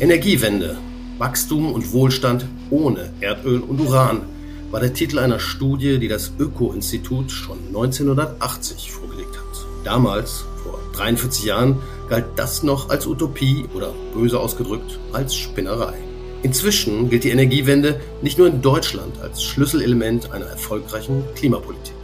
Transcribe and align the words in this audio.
Energiewende, 0.00 0.78
Wachstum 1.18 1.72
und 1.72 1.92
Wohlstand 1.92 2.46
ohne 2.70 3.12
Erdöl 3.20 3.60
und 3.60 3.80
Uran 3.80 4.22
war 4.70 4.80
der 4.80 4.92
Titel 4.92 5.18
einer 5.18 5.40
Studie, 5.40 5.98
die 5.98 6.08
das 6.08 6.32
Öko-Institut 6.38 7.30
schon 7.30 7.58
1980 7.68 8.92
vorgelegt 8.92 9.36
hat. 9.36 9.66
Damals, 9.84 10.44
vor 10.62 10.78
43 10.92 11.44
Jahren, 11.44 11.78
galt 12.08 12.26
das 12.36 12.62
noch 12.62 12.90
als 12.90 13.06
Utopie 13.06 13.64
oder 13.74 13.92
böse 14.14 14.38
ausgedrückt 14.38 14.98
als 15.12 15.34
Spinnerei. 15.34 15.94
Inzwischen 16.42 17.10
gilt 17.10 17.24
die 17.24 17.30
Energiewende 17.30 18.00
nicht 18.22 18.38
nur 18.38 18.46
in 18.46 18.62
Deutschland 18.62 19.18
als 19.20 19.42
Schlüsselelement 19.42 20.30
einer 20.30 20.46
erfolgreichen 20.46 21.24
Klimapolitik. 21.34 21.94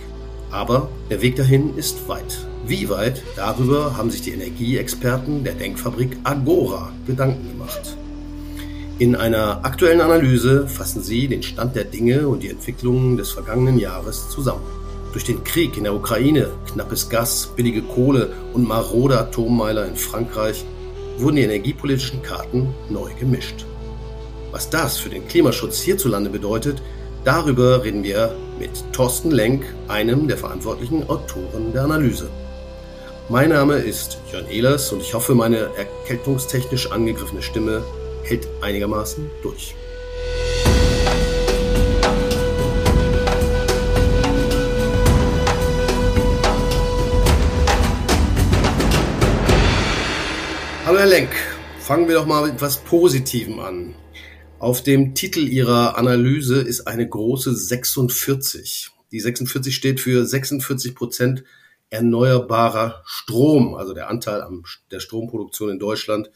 Aber 0.50 0.88
der 1.10 1.22
Weg 1.22 1.36
dahin 1.36 1.76
ist 1.76 2.08
weit. 2.08 2.46
Wie 2.66 2.88
weit? 2.88 3.22
Darüber 3.36 3.94
haben 3.96 4.10
sich 4.10 4.22
die 4.22 4.32
Energieexperten 4.32 5.44
der 5.44 5.52
Denkfabrik 5.52 6.16
Agora 6.24 6.92
Gedanken 7.06 7.46
gemacht. 7.46 7.96
In 8.98 9.16
einer 9.16 9.64
aktuellen 9.64 10.00
Analyse 10.00 10.66
fassen 10.66 11.02
sie 11.02 11.28
den 11.28 11.42
Stand 11.42 11.76
der 11.76 11.84
Dinge 11.84 12.26
und 12.26 12.42
die 12.42 12.48
Entwicklungen 12.48 13.18
des 13.18 13.32
vergangenen 13.32 13.78
Jahres 13.78 14.30
zusammen. 14.30 14.62
Durch 15.12 15.24
den 15.24 15.44
Krieg 15.44 15.76
in 15.76 15.84
der 15.84 15.94
Ukraine, 15.94 16.52
knappes 16.72 17.10
Gas, 17.10 17.50
billige 17.54 17.82
Kohle 17.82 18.32
und 18.54 18.66
marode 18.66 19.18
Atommeiler 19.18 19.86
in 19.86 19.96
Frankreich 19.96 20.64
wurden 21.18 21.36
die 21.36 21.42
energiepolitischen 21.42 22.22
Karten 22.22 22.72
neu 22.88 23.10
gemischt. 23.20 23.66
Was 24.52 24.70
das 24.70 24.96
für 24.96 25.10
den 25.10 25.28
Klimaschutz 25.28 25.80
hierzulande 25.80 26.30
bedeutet, 26.30 26.80
darüber 27.24 27.84
reden 27.84 28.04
wir 28.04 28.34
mit 28.58 28.70
Thorsten 28.92 29.32
Lenk, 29.32 29.66
einem 29.86 30.28
der 30.28 30.38
verantwortlichen 30.38 31.06
Autoren 31.10 31.72
der 31.74 31.82
Analyse. 31.82 32.30
Mein 33.30 33.48
Name 33.48 33.76
ist 33.76 34.18
Jörn 34.30 34.46
Ehlers 34.50 34.92
und 34.92 35.00
ich 35.00 35.14
hoffe, 35.14 35.34
meine 35.34 35.70
erkältungstechnisch 35.78 36.92
angegriffene 36.92 37.40
Stimme 37.40 37.82
hält 38.22 38.46
einigermaßen 38.60 39.30
durch. 39.42 39.74
Hallo 50.84 50.98
Herr 50.98 51.06
Lenk, 51.06 51.30
fangen 51.80 52.06
wir 52.06 52.16
doch 52.16 52.26
mal 52.26 52.44
mit 52.44 52.56
etwas 52.56 52.76
Positivem 52.76 53.58
an. 53.58 53.94
Auf 54.58 54.82
dem 54.82 55.14
Titel 55.14 55.48
Ihrer 55.48 55.96
Analyse 55.96 56.60
ist 56.60 56.86
eine 56.86 57.08
große 57.08 57.56
46. 57.56 58.90
Die 59.12 59.20
46 59.20 59.74
steht 59.74 60.00
für 60.00 60.26
46 60.26 60.94
Prozent 60.94 61.44
erneuerbarer 61.94 63.02
Strom, 63.04 63.74
also 63.74 63.94
der 63.94 64.10
Anteil 64.10 64.42
an 64.42 64.64
der 64.90 65.00
Stromproduktion 65.00 65.70
in 65.70 65.78
Deutschland 65.78 66.30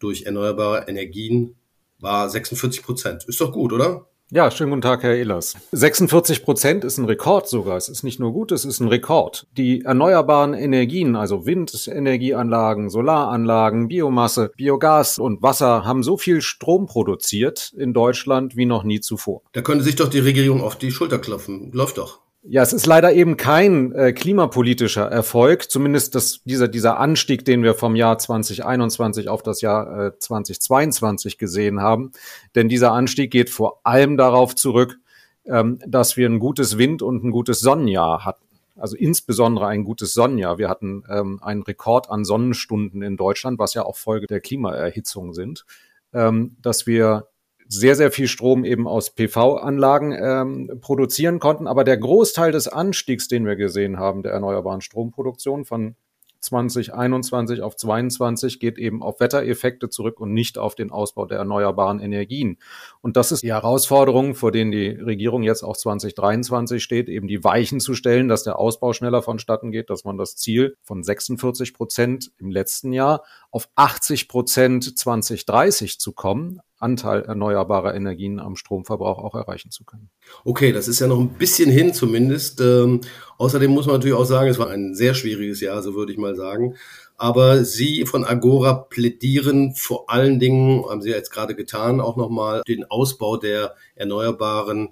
durch 0.00 0.24
erneuerbare 0.24 0.88
Energien 0.88 1.56
war 2.00 2.28
46 2.28 2.82
Prozent. 2.82 3.24
Ist 3.24 3.40
doch 3.40 3.52
gut, 3.52 3.72
oder? 3.72 4.08
Ja, 4.30 4.50
schönen 4.50 4.70
guten 4.70 4.82
Tag, 4.82 5.04
Herr 5.04 5.14
Ehlers. 5.14 5.54
46 5.70 6.42
Prozent 6.42 6.82
ist 6.82 6.98
ein 6.98 7.04
Rekord 7.04 7.48
sogar. 7.48 7.76
Es 7.76 7.88
ist 7.88 8.02
nicht 8.02 8.18
nur 8.18 8.32
gut, 8.32 8.50
es 8.50 8.64
ist 8.64 8.80
ein 8.80 8.88
Rekord. 8.88 9.46
Die 9.56 9.82
erneuerbaren 9.82 10.54
Energien, 10.54 11.14
also 11.14 11.46
Windenergieanlagen, 11.46 12.90
Solaranlagen, 12.90 13.86
Biomasse, 13.86 14.50
Biogas 14.56 15.18
und 15.18 15.42
Wasser 15.42 15.84
haben 15.84 16.02
so 16.02 16.16
viel 16.16 16.40
Strom 16.40 16.86
produziert 16.86 17.72
in 17.76 17.92
Deutschland 17.92 18.56
wie 18.56 18.66
noch 18.66 18.82
nie 18.82 19.00
zuvor. 19.00 19.42
Da 19.52 19.62
könnte 19.62 19.84
sich 19.84 19.94
doch 19.94 20.08
die 20.08 20.18
Regierung 20.18 20.62
auf 20.62 20.76
die 20.76 20.90
Schulter 20.90 21.18
klopfen. 21.18 21.70
Läuft 21.72 21.98
doch. 21.98 22.23
Ja, 22.46 22.60
es 22.60 22.74
ist 22.74 22.84
leider 22.84 23.14
eben 23.14 23.38
kein 23.38 23.92
äh, 23.92 24.12
klimapolitischer 24.12 25.10
Erfolg, 25.10 25.70
zumindest 25.70 26.14
das, 26.14 26.42
dieser, 26.44 26.68
dieser 26.68 27.00
Anstieg, 27.00 27.46
den 27.46 27.62
wir 27.62 27.72
vom 27.72 27.96
Jahr 27.96 28.18
2021 28.18 29.30
auf 29.30 29.42
das 29.42 29.62
Jahr 29.62 30.08
äh, 30.08 30.18
2022 30.18 31.38
gesehen 31.38 31.80
haben. 31.80 32.12
Denn 32.54 32.68
dieser 32.68 32.92
Anstieg 32.92 33.30
geht 33.30 33.48
vor 33.48 33.80
allem 33.84 34.18
darauf 34.18 34.54
zurück, 34.54 34.98
ähm, 35.46 35.78
dass 35.86 36.18
wir 36.18 36.28
ein 36.28 36.38
gutes 36.38 36.76
Wind- 36.76 37.00
und 37.00 37.24
ein 37.24 37.30
gutes 37.30 37.60
Sonnenjahr 37.60 38.26
hatten. 38.26 38.44
Also 38.76 38.94
insbesondere 38.94 39.68
ein 39.68 39.84
gutes 39.84 40.12
Sonnenjahr. 40.12 40.58
Wir 40.58 40.68
hatten 40.68 41.02
ähm, 41.08 41.40
einen 41.42 41.62
Rekord 41.62 42.10
an 42.10 42.26
Sonnenstunden 42.26 43.00
in 43.00 43.16
Deutschland, 43.16 43.58
was 43.58 43.72
ja 43.72 43.86
auch 43.86 43.96
Folge 43.96 44.26
der 44.26 44.40
Klimaerhitzung 44.40 45.32
sind, 45.32 45.64
ähm, 46.12 46.56
dass 46.60 46.86
wir 46.86 47.26
sehr, 47.68 47.96
sehr 47.96 48.10
viel 48.10 48.28
Strom 48.28 48.64
eben 48.64 48.86
aus 48.86 49.14
PV-Anlagen 49.14 50.12
ähm, 50.12 50.78
produzieren 50.80 51.38
konnten. 51.38 51.66
Aber 51.66 51.84
der 51.84 51.96
Großteil 51.96 52.52
des 52.52 52.68
Anstiegs, 52.68 53.28
den 53.28 53.46
wir 53.46 53.56
gesehen 53.56 53.98
haben, 53.98 54.22
der 54.22 54.32
erneuerbaren 54.32 54.80
Stromproduktion 54.80 55.64
von 55.64 55.96
2021 56.44 57.62
auf 57.62 57.76
22 57.76 58.60
geht 58.60 58.78
eben 58.78 59.02
auf 59.02 59.20
Wettereffekte 59.20 59.88
zurück 59.88 60.20
und 60.20 60.32
nicht 60.32 60.58
auf 60.58 60.74
den 60.74 60.90
Ausbau 60.90 61.26
der 61.26 61.38
erneuerbaren 61.38 62.00
Energien. 62.00 62.58
Und 63.00 63.16
das 63.16 63.32
ist 63.32 63.42
die 63.42 63.52
Herausforderung, 63.52 64.34
vor 64.34 64.52
denen 64.52 64.70
die 64.70 64.88
Regierung 64.88 65.42
jetzt 65.42 65.62
auch 65.62 65.76
2023 65.76 66.82
steht, 66.82 67.08
eben 67.08 67.26
die 67.26 67.42
Weichen 67.42 67.80
zu 67.80 67.94
stellen, 67.94 68.28
dass 68.28 68.44
der 68.44 68.58
Ausbau 68.58 68.92
schneller 68.92 69.22
vonstatten 69.22 69.72
geht, 69.72 69.90
dass 69.90 70.04
man 70.04 70.18
das 70.18 70.36
Ziel 70.36 70.76
von 70.82 71.02
46 71.02 71.74
Prozent 71.74 72.30
im 72.38 72.50
letzten 72.50 72.92
Jahr 72.92 73.24
auf 73.50 73.68
80 73.74 74.28
Prozent 74.28 74.98
2030 74.98 75.98
zu 75.98 76.12
kommen, 76.12 76.60
Anteil 76.78 77.22
erneuerbarer 77.22 77.94
Energien 77.94 78.40
am 78.40 78.56
Stromverbrauch 78.56 79.18
auch 79.18 79.34
erreichen 79.34 79.70
zu 79.70 79.84
können. 79.84 80.10
Okay, 80.44 80.72
das 80.72 80.88
ist 80.88 81.00
ja 81.00 81.06
noch 81.06 81.18
ein 81.18 81.30
bisschen 81.30 81.70
hin 81.70 81.94
zumindest. 81.94 82.60
Ähm, 82.60 83.00
außerdem 83.38 83.70
muss 83.70 83.86
man 83.86 83.96
natürlich 83.96 84.16
auch 84.16 84.24
sagen, 84.24 84.50
es 84.50 84.58
war 84.58 84.68
ein 84.68 84.94
sehr 84.94 85.14
schwieriges 85.14 85.60
Jahr, 85.60 85.82
so 85.82 85.94
würde 85.94 86.12
ich 86.12 86.18
mal 86.18 86.34
sagen. 86.34 86.76
Aber 87.16 87.64
Sie 87.64 88.04
von 88.06 88.24
Agora 88.24 88.74
plädieren 88.74 89.74
vor 89.74 90.10
allen 90.10 90.40
Dingen, 90.40 90.84
haben 90.88 91.00
Sie 91.00 91.10
ja 91.10 91.16
jetzt 91.16 91.30
gerade 91.30 91.54
getan, 91.54 92.00
auch 92.00 92.16
nochmal 92.16 92.62
den 92.66 92.84
Ausbau 92.84 93.36
der 93.36 93.74
Erneuerbaren 93.94 94.90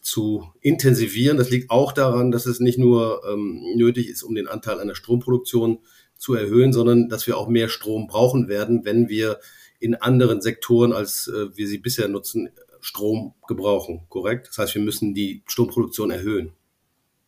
zu 0.00 0.44
intensivieren. 0.60 1.36
Das 1.36 1.50
liegt 1.50 1.70
auch 1.70 1.90
daran, 1.90 2.30
dass 2.30 2.46
es 2.46 2.60
nicht 2.60 2.78
nur 2.78 3.22
ähm, 3.28 3.60
nötig 3.74 4.08
ist, 4.08 4.22
um 4.22 4.34
den 4.34 4.46
Anteil 4.46 4.78
einer 4.78 4.94
Stromproduktion 4.94 5.78
zu 6.16 6.34
erhöhen, 6.34 6.72
sondern 6.72 7.08
dass 7.08 7.26
wir 7.26 7.36
auch 7.36 7.48
mehr 7.48 7.68
Strom 7.68 8.06
brauchen 8.06 8.48
werden, 8.48 8.84
wenn 8.84 9.08
wir 9.08 9.40
in 9.84 9.94
anderen 9.94 10.40
Sektoren, 10.40 10.92
als 10.92 11.28
äh, 11.28 11.56
wir 11.56 11.68
sie 11.68 11.78
bisher 11.78 12.08
nutzen, 12.08 12.48
Strom 12.80 13.34
gebrauchen, 13.46 14.06
korrekt? 14.08 14.48
Das 14.48 14.58
heißt, 14.58 14.74
wir 14.74 14.82
müssen 14.82 15.14
die 15.14 15.42
Stromproduktion 15.46 16.10
erhöhen. 16.10 16.52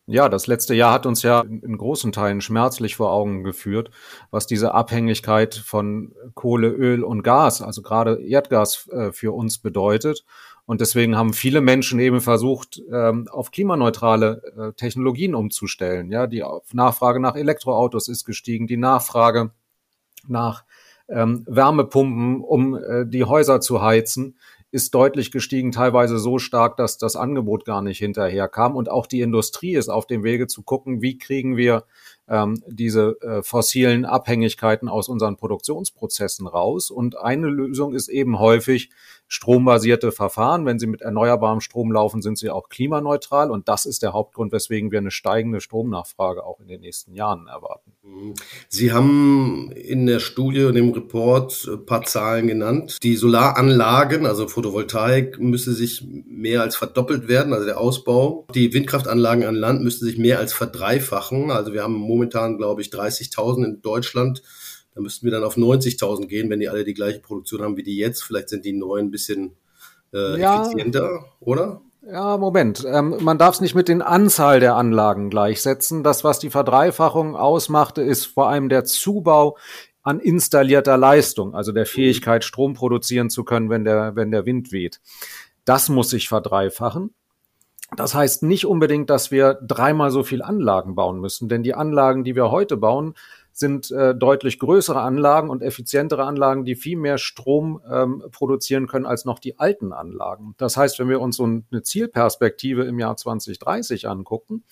Ja, 0.09 0.29
das 0.29 0.47
letzte 0.47 0.73
Jahr 0.73 0.93
hat 0.93 1.05
uns 1.05 1.21
ja 1.21 1.41
in 1.41 1.77
großen 1.77 2.11
Teilen 2.13 2.39
schmerzlich 2.39 2.95
vor 2.95 3.11
Augen 3.11 3.43
geführt, 3.43 3.91
was 4.31 4.47
diese 4.47 4.73
Abhängigkeit 4.73 5.53
von 5.55 6.13
Kohle, 6.33 6.69
Öl 6.69 7.03
und 7.03 7.23
Gas, 7.23 7.61
also 7.61 7.81
gerade 7.81 8.21
Erdgas 8.23 8.87
äh, 8.87 9.11
für 9.11 9.33
uns 9.33 9.57
bedeutet. 9.57 10.23
Und 10.65 10.81
deswegen 10.81 11.17
haben 11.17 11.33
viele 11.33 11.59
Menschen 11.61 11.99
eben 11.99 12.21
versucht, 12.21 12.81
ähm, 12.91 13.27
auf 13.29 13.51
klimaneutrale 13.51 14.41
äh, 14.57 14.73
Technologien 14.73 15.35
umzustellen. 15.35 16.11
Ja, 16.11 16.25
die 16.25 16.43
Nachfrage 16.71 17.19
nach 17.19 17.35
Elektroautos 17.35 18.07
ist 18.07 18.25
gestiegen, 18.25 18.67
die 18.67 18.77
Nachfrage 18.77 19.51
nach 20.27 20.63
ähm, 21.09 21.43
Wärmepumpen, 21.47 22.41
um 22.41 22.75
äh, 22.75 23.05
die 23.05 23.23
Häuser 23.23 23.61
zu 23.61 23.81
heizen, 23.81 24.37
ist 24.69 24.93
deutlich 24.93 25.31
gestiegen, 25.31 25.71
teilweise 25.71 26.19
so 26.19 26.39
stark, 26.39 26.75
dass 26.75 26.97
das 26.97 27.15
Angebot 27.15 27.63
gar 27.63 27.81
nicht 27.81 27.99
hinterherkam. 27.99 28.75
Und 28.75 28.89
auch 28.89 29.07
die 29.07 29.21
Industrie 29.21 29.75
ist 29.75 29.87
auf 29.89 30.05
dem 30.05 30.23
Wege 30.23 30.47
zu 30.47 30.61
gucken, 30.61 31.01
wie 31.01 31.17
kriegen 31.17 31.55
wir 31.55 31.85
ähm, 32.27 32.61
diese 32.67 33.15
äh, 33.21 33.41
fossilen 33.43 34.03
Abhängigkeiten 34.03 34.89
aus 34.89 35.07
unseren 35.07 35.37
Produktionsprozessen 35.37 36.47
raus. 36.47 36.91
Und 36.91 37.17
eine 37.17 37.47
Lösung 37.47 37.93
ist 37.93 38.09
eben 38.09 38.39
häufig 38.39 38.89
strombasierte 39.27 40.11
Verfahren. 40.11 40.65
Wenn 40.65 40.79
sie 40.79 40.87
mit 40.87 41.01
erneuerbarem 41.01 41.61
Strom 41.61 41.91
laufen, 41.91 42.21
sind 42.21 42.37
sie 42.37 42.49
auch 42.49 42.69
klimaneutral. 42.69 43.51
Und 43.51 43.67
das 43.67 43.85
ist 43.85 44.03
der 44.03 44.13
Hauptgrund, 44.13 44.51
weswegen 44.51 44.91
wir 44.91 44.99
eine 44.99 45.11
steigende 45.11 45.61
Stromnachfrage 45.61 46.43
auch 46.43 46.59
in 46.59 46.67
den 46.67 46.81
nächsten 46.81 47.13
Jahren 47.13 47.47
erwarten. 47.47 47.91
Sie 48.69 48.93
haben 48.93 49.71
in 49.73 50.05
der 50.05 50.19
Studie 50.19 50.63
und 50.63 50.75
im 50.75 50.91
Report 50.91 51.67
ein 51.67 51.85
paar 51.85 52.03
Zahlen 52.03 52.47
genannt. 52.47 52.97
Die 53.03 53.15
Solaranlagen, 53.15 54.25
also 54.25 54.47
Photovoltaik, 54.47 55.39
müsste 55.39 55.73
sich 55.73 56.05
mehr 56.25 56.61
als 56.61 56.75
verdoppelt 56.75 57.27
werden, 57.27 57.53
also 57.53 57.65
der 57.65 57.79
Ausbau. 57.79 58.47
Die 58.55 58.73
Windkraftanlagen 58.73 59.43
an 59.45 59.55
Land 59.55 59.83
müsste 59.83 60.05
sich 60.05 60.17
mehr 60.17 60.39
als 60.39 60.53
verdreifachen. 60.53 61.51
Also 61.51 61.73
wir 61.73 61.83
haben 61.83 61.95
momentan, 61.95 62.57
glaube 62.57 62.81
ich, 62.81 62.89
30.000 62.89 63.65
in 63.65 63.81
Deutschland. 63.81 64.41
Da 64.97 65.03
müssten 65.03 65.25
wir 65.25 65.31
dann 65.31 65.43
auf 65.43 65.57
90.000 65.57 66.25
gehen, 66.25 66.49
wenn 66.49 66.59
die 66.59 66.69
alle 66.69 66.83
die 66.83 66.95
gleiche 66.95 67.19
Produktion 67.19 67.61
haben 67.61 67.77
wie 67.77 67.83
die 67.83 67.97
jetzt. 67.97 68.23
Vielleicht 68.23 68.49
sind 68.49 68.65
die 68.65 68.73
neuen 68.73 69.05
ein 69.05 69.11
bisschen 69.11 69.51
äh, 70.11 70.41
ja. 70.41 70.63
effizienter, 70.63 71.23
oder? 71.39 71.81
Ja, 72.01 72.37
Moment. 72.37 72.83
Ähm, 72.83 73.15
man 73.21 73.37
darf 73.37 73.53
es 73.53 73.61
nicht 73.61 73.75
mit 73.75 73.89
den 73.89 74.01
Anzahl 74.01 74.59
der 74.59 74.75
Anlagen 74.75 75.29
gleichsetzen. 75.29 76.03
Das, 76.03 76.23
was 76.23 76.39
die 76.39 76.49
Verdreifachung 76.49 77.35
ausmachte, 77.35 78.01
ist 78.01 78.25
vor 78.25 78.49
allem 78.49 78.69
der 78.69 78.85
Zubau 78.85 79.55
an 80.01 80.19
installierter 80.19 80.97
Leistung, 80.97 81.53
also 81.53 81.71
der 81.71 81.85
Fähigkeit, 81.85 82.43
Strom 82.43 82.73
produzieren 82.73 83.29
zu 83.29 83.43
können, 83.43 83.69
wenn 83.69 83.85
der, 83.85 84.15
wenn 84.15 84.31
der 84.31 84.47
Wind 84.47 84.71
weht. 84.71 84.99
Das 85.63 85.89
muss 85.89 86.09
sich 86.09 86.27
verdreifachen. 86.27 87.13
Das 87.95 88.15
heißt 88.15 88.41
nicht 88.41 88.65
unbedingt, 88.65 89.11
dass 89.11 89.29
wir 89.29 89.59
dreimal 89.61 90.09
so 90.09 90.23
viel 90.23 90.41
Anlagen 90.41 90.95
bauen 90.95 91.21
müssen, 91.21 91.49
denn 91.49 91.61
die 91.61 91.75
Anlagen, 91.75 92.23
die 92.23 92.35
wir 92.35 92.49
heute 92.49 92.77
bauen, 92.77 93.13
sind 93.57 93.89
äh, 93.89 94.13
deutlich 94.13 94.59
größere 94.59 95.01
Anlagen 95.01 95.49
und 95.49 95.63
effizientere 95.63 96.25
Anlagen, 96.25 96.63
die 96.63 96.75
viel 96.75 96.97
mehr 96.97 97.17
Strom 97.17 97.81
ähm, 97.91 98.23
produzieren 98.31 98.85
können 98.85 99.07
als 99.07 99.25
noch 99.25 99.39
die 99.39 99.57
alten 99.57 99.93
Anlagen. 99.93 100.53
Das 100.57 100.77
heißt, 100.77 100.99
wenn 100.99 101.09
wir 101.09 101.21
uns 101.21 101.37
so 101.37 101.43
eine 101.43 101.81
Zielperspektive 101.81 102.83
im 102.83 102.99
Jahr 102.99 103.17
2030 103.17 104.07
angucken, 104.07 104.63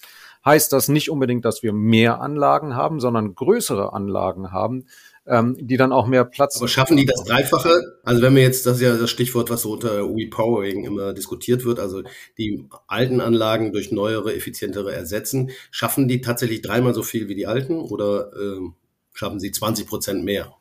heißt 0.45 0.71
das 0.71 0.87
nicht 0.87 1.09
unbedingt, 1.09 1.45
dass 1.45 1.63
wir 1.63 1.73
mehr 1.73 2.21
Anlagen 2.21 2.75
haben, 2.75 2.99
sondern 2.99 3.33
größere 3.33 3.91
Anlagen 3.91 4.51
haben, 4.51 4.85
ähm, 5.27 5.55
die 5.59 5.77
dann 5.77 5.91
auch 5.91 6.07
mehr 6.07 6.23
Platz. 6.25 6.57
Aber 6.57 6.67
schaffen 6.67 6.97
die 6.97 7.05
das 7.05 7.23
Dreifache? 7.23 7.99
Also 8.03 8.21
wenn 8.21 8.35
wir 8.35 8.43
jetzt, 8.43 8.65
das 8.65 8.77
ist 8.77 8.83
ja 8.83 8.95
das 8.95 9.09
Stichwort, 9.09 9.49
was 9.49 9.63
so 9.63 9.73
unter 9.73 9.97
Repowering 10.03 10.85
immer 10.85 11.13
diskutiert 11.13 11.65
wird, 11.65 11.79
also 11.79 12.03
die 12.37 12.67
alten 12.87 13.21
Anlagen 13.21 13.73
durch 13.73 13.91
neuere, 13.91 14.35
effizientere 14.35 14.93
ersetzen, 14.93 15.51
schaffen 15.71 16.07
die 16.07 16.21
tatsächlich 16.21 16.61
dreimal 16.61 16.93
so 16.93 17.03
viel 17.03 17.27
wie 17.27 17.35
die 17.35 17.47
alten 17.47 17.79
oder 17.79 18.31
äh, 18.33 18.59
schaffen 19.13 19.39
sie 19.39 19.51
20 19.51 19.87
Prozent 19.87 20.23
mehr? 20.23 20.55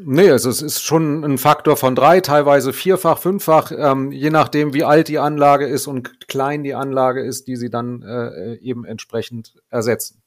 Nee, 0.00 0.30
also 0.30 0.50
es 0.50 0.60
ist 0.60 0.82
schon 0.82 1.22
ein 1.22 1.38
Faktor 1.38 1.76
von 1.76 1.94
drei, 1.94 2.20
teilweise 2.20 2.72
vierfach, 2.72 3.18
fünffach, 3.18 3.70
ähm, 3.70 4.10
je 4.10 4.30
nachdem, 4.30 4.74
wie 4.74 4.82
alt 4.82 5.06
die 5.06 5.20
Anlage 5.20 5.66
ist 5.66 5.86
und 5.86 6.26
klein 6.26 6.64
die 6.64 6.74
Anlage 6.74 7.22
ist, 7.22 7.46
die 7.46 7.54
sie 7.54 7.70
dann 7.70 8.02
äh, 8.02 8.56
eben 8.56 8.84
entsprechend 8.84 9.54
ersetzen. 9.70 10.23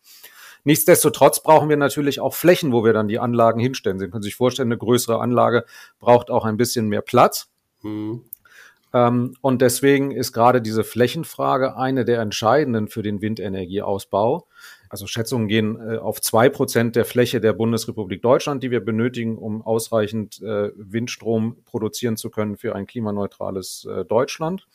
Nichtsdestotrotz 0.63 1.42
brauchen 1.42 1.69
wir 1.69 1.77
natürlich 1.77 2.19
auch 2.19 2.33
Flächen, 2.33 2.71
wo 2.71 2.83
wir 2.83 2.94
dann 2.94 3.07
die 3.07 3.19
Anlagen 3.19 3.59
hinstellen. 3.59 4.00
Sie 4.00 4.09
können 4.09 4.24
sich 4.24 4.36
vorstellen, 4.36 4.69
eine 4.69 4.77
größere 4.77 5.19
Anlage 5.19 5.65
braucht 6.00 6.30
auch 6.30 6.45
ein 6.45 6.57
bisschen 6.57 6.88
mehr 6.88 7.01
Platz. 7.01 7.50
Mhm. 7.83 8.24
Ähm, 8.94 9.36
und 9.42 9.62
deswegen 9.62 10.12
ist 10.12 10.33
gerade 10.33 10.62
diese 10.62 10.83
Flächenfrage 10.83 11.77
eine 11.77 12.06
der 12.06 12.19
entscheidenden 12.19 12.88
für 12.88 13.04
den 13.04 13.21
Windenergieausbau. 13.21 14.48
Also 14.89 15.07
Schätzungen 15.07 15.48
gehen 15.48 15.77
äh, 15.80 15.98
auf 15.98 16.21
zwei 16.21 16.50
Prozent 16.50 16.95
der 16.95 17.06
Fläche 17.06 17.42
der 17.42 17.53
Bundesrepublik 17.53 18.21
Deutschland, 18.21 18.63
die 18.63 18.71
wir 18.71 18.80
benötigen, 18.80 19.38
um 19.38 19.62
ausreichend 19.62 20.42
äh, 20.42 20.71
Windstrom 20.75 21.57
produzieren 21.65 22.18
zu 22.18 22.30
können 22.30 22.57
für 22.57 22.75
ein 22.75 22.88
klimaneutrales 22.88 23.86
äh, 23.86 24.06
Deutschland. 24.06 24.68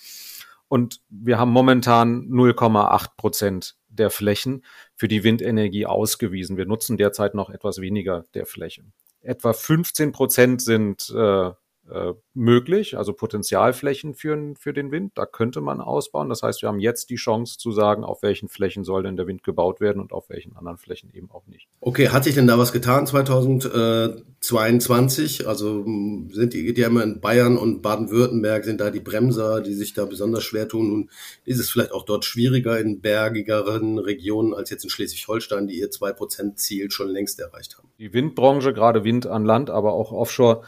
Und 0.72 1.02
wir 1.10 1.38
haben 1.38 1.50
momentan 1.50 2.30
0,8 2.30 3.08
Prozent 3.18 3.76
der 3.88 4.08
Flächen 4.08 4.64
für 4.94 5.06
die 5.06 5.22
Windenergie 5.22 5.84
ausgewiesen. 5.84 6.56
Wir 6.56 6.64
nutzen 6.64 6.96
derzeit 6.96 7.34
noch 7.34 7.50
etwas 7.50 7.82
weniger 7.82 8.24
der 8.32 8.46
Fläche. 8.46 8.82
Etwa 9.20 9.52
15 9.52 10.12
Prozent 10.12 10.62
sind 10.62 11.12
äh, 11.14 11.50
äh, 11.90 12.12
möglich, 12.32 12.96
also 12.96 13.12
Potenzialflächen 13.12 14.14
für, 14.14 14.54
für 14.58 14.72
den 14.72 14.90
Wind. 14.92 15.12
Da 15.16 15.26
könnte 15.26 15.60
man 15.60 15.80
ausbauen. 15.80 16.28
Das 16.28 16.40
heißt, 16.42 16.62
wir 16.62 16.68
haben 16.68 16.78
jetzt 16.78 17.10
die 17.10 17.16
Chance 17.16 17.58
zu 17.58 17.72
sagen, 17.72 18.04
auf 18.04 18.22
welchen 18.22 18.48
Flächen 18.48 18.84
soll 18.84 19.02
denn 19.02 19.16
der 19.16 19.26
Wind 19.26 19.42
gebaut 19.42 19.80
werden 19.80 20.00
und 20.00 20.12
auf 20.12 20.30
welchen 20.30 20.54
anderen 20.56 20.78
Flächen 20.78 21.10
eben 21.12 21.32
auch 21.32 21.48
nicht. 21.48 21.66
Okay, 21.80 22.10
hat 22.10 22.22
sich 22.24 22.36
denn 22.36 22.46
da 22.46 22.56
was 22.56 22.70
getan 22.72 23.04
2022? 23.06 25.48
Also 25.48 25.84
hm, 25.84 26.30
sind 26.32 26.54
die, 26.54 26.72
die 26.72 26.82
immer 26.82 27.02
in 27.02 27.20
Bayern 27.20 27.58
und 27.58 27.82
Baden-Württemberg 27.82 28.64
sind 28.64 28.80
da 28.80 28.90
die 28.90 29.00
Bremser, 29.00 29.60
die 29.60 29.74
sich 29.74 29.92
da 29.92 30.04
besonders 30.04 30.44
schwer 30.44 30.68
tun. 30.68 30.88
Nun 30.88 31.10
ist 31.44 31.58
es 31.58 31.68
vielleicht 31.70 31.90
auch 31.92 32.04
dort 32.04 32.24
schwieriger 32.24 32.78
in 32.78 33.00
bergigeren 33.00 33.98
Regionen 33.98 34.54
als 34.54 34.70
jetzt 34.70 34.84
in 34.84 34.90
Schleswig-Holstein, 34.90 35.66
die 35.66 35.80
ihr 35.80 35.90
2%-Ziel 35.90 36.92
schon 36.92 37.08
längst 37.08 37.40
erreicht 37.40 37.76
haben. 37.76 37.88
Die 37.98 38.12
Windbranche, 38.12 38.72
gerade 38.72 39.02
Wind 39.04 39.26
an 39.26 39.44
Land, 39.44 39.68
aber 39.68 39.94
auch 39.94 40.12
Offshore, 40.12 40.62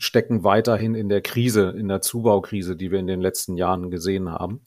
stecken 0.00 0.44
weiterhin 0.44 0.94
in 0.94 1.08
der 1.08 1.20
Krise, 1.20 1.74
in 1.76 1.88
der 1.88 2.00
Zubaukrise, 2.00 2.76
die 2.76 2.90
wir 2.90 2.98
in 2.98 3.06
den 3.06 3.20
letzten 3.20 3.56
Jahren 3.56 3.90
gesehen 3.90 4.30
haben. 4.30 4.66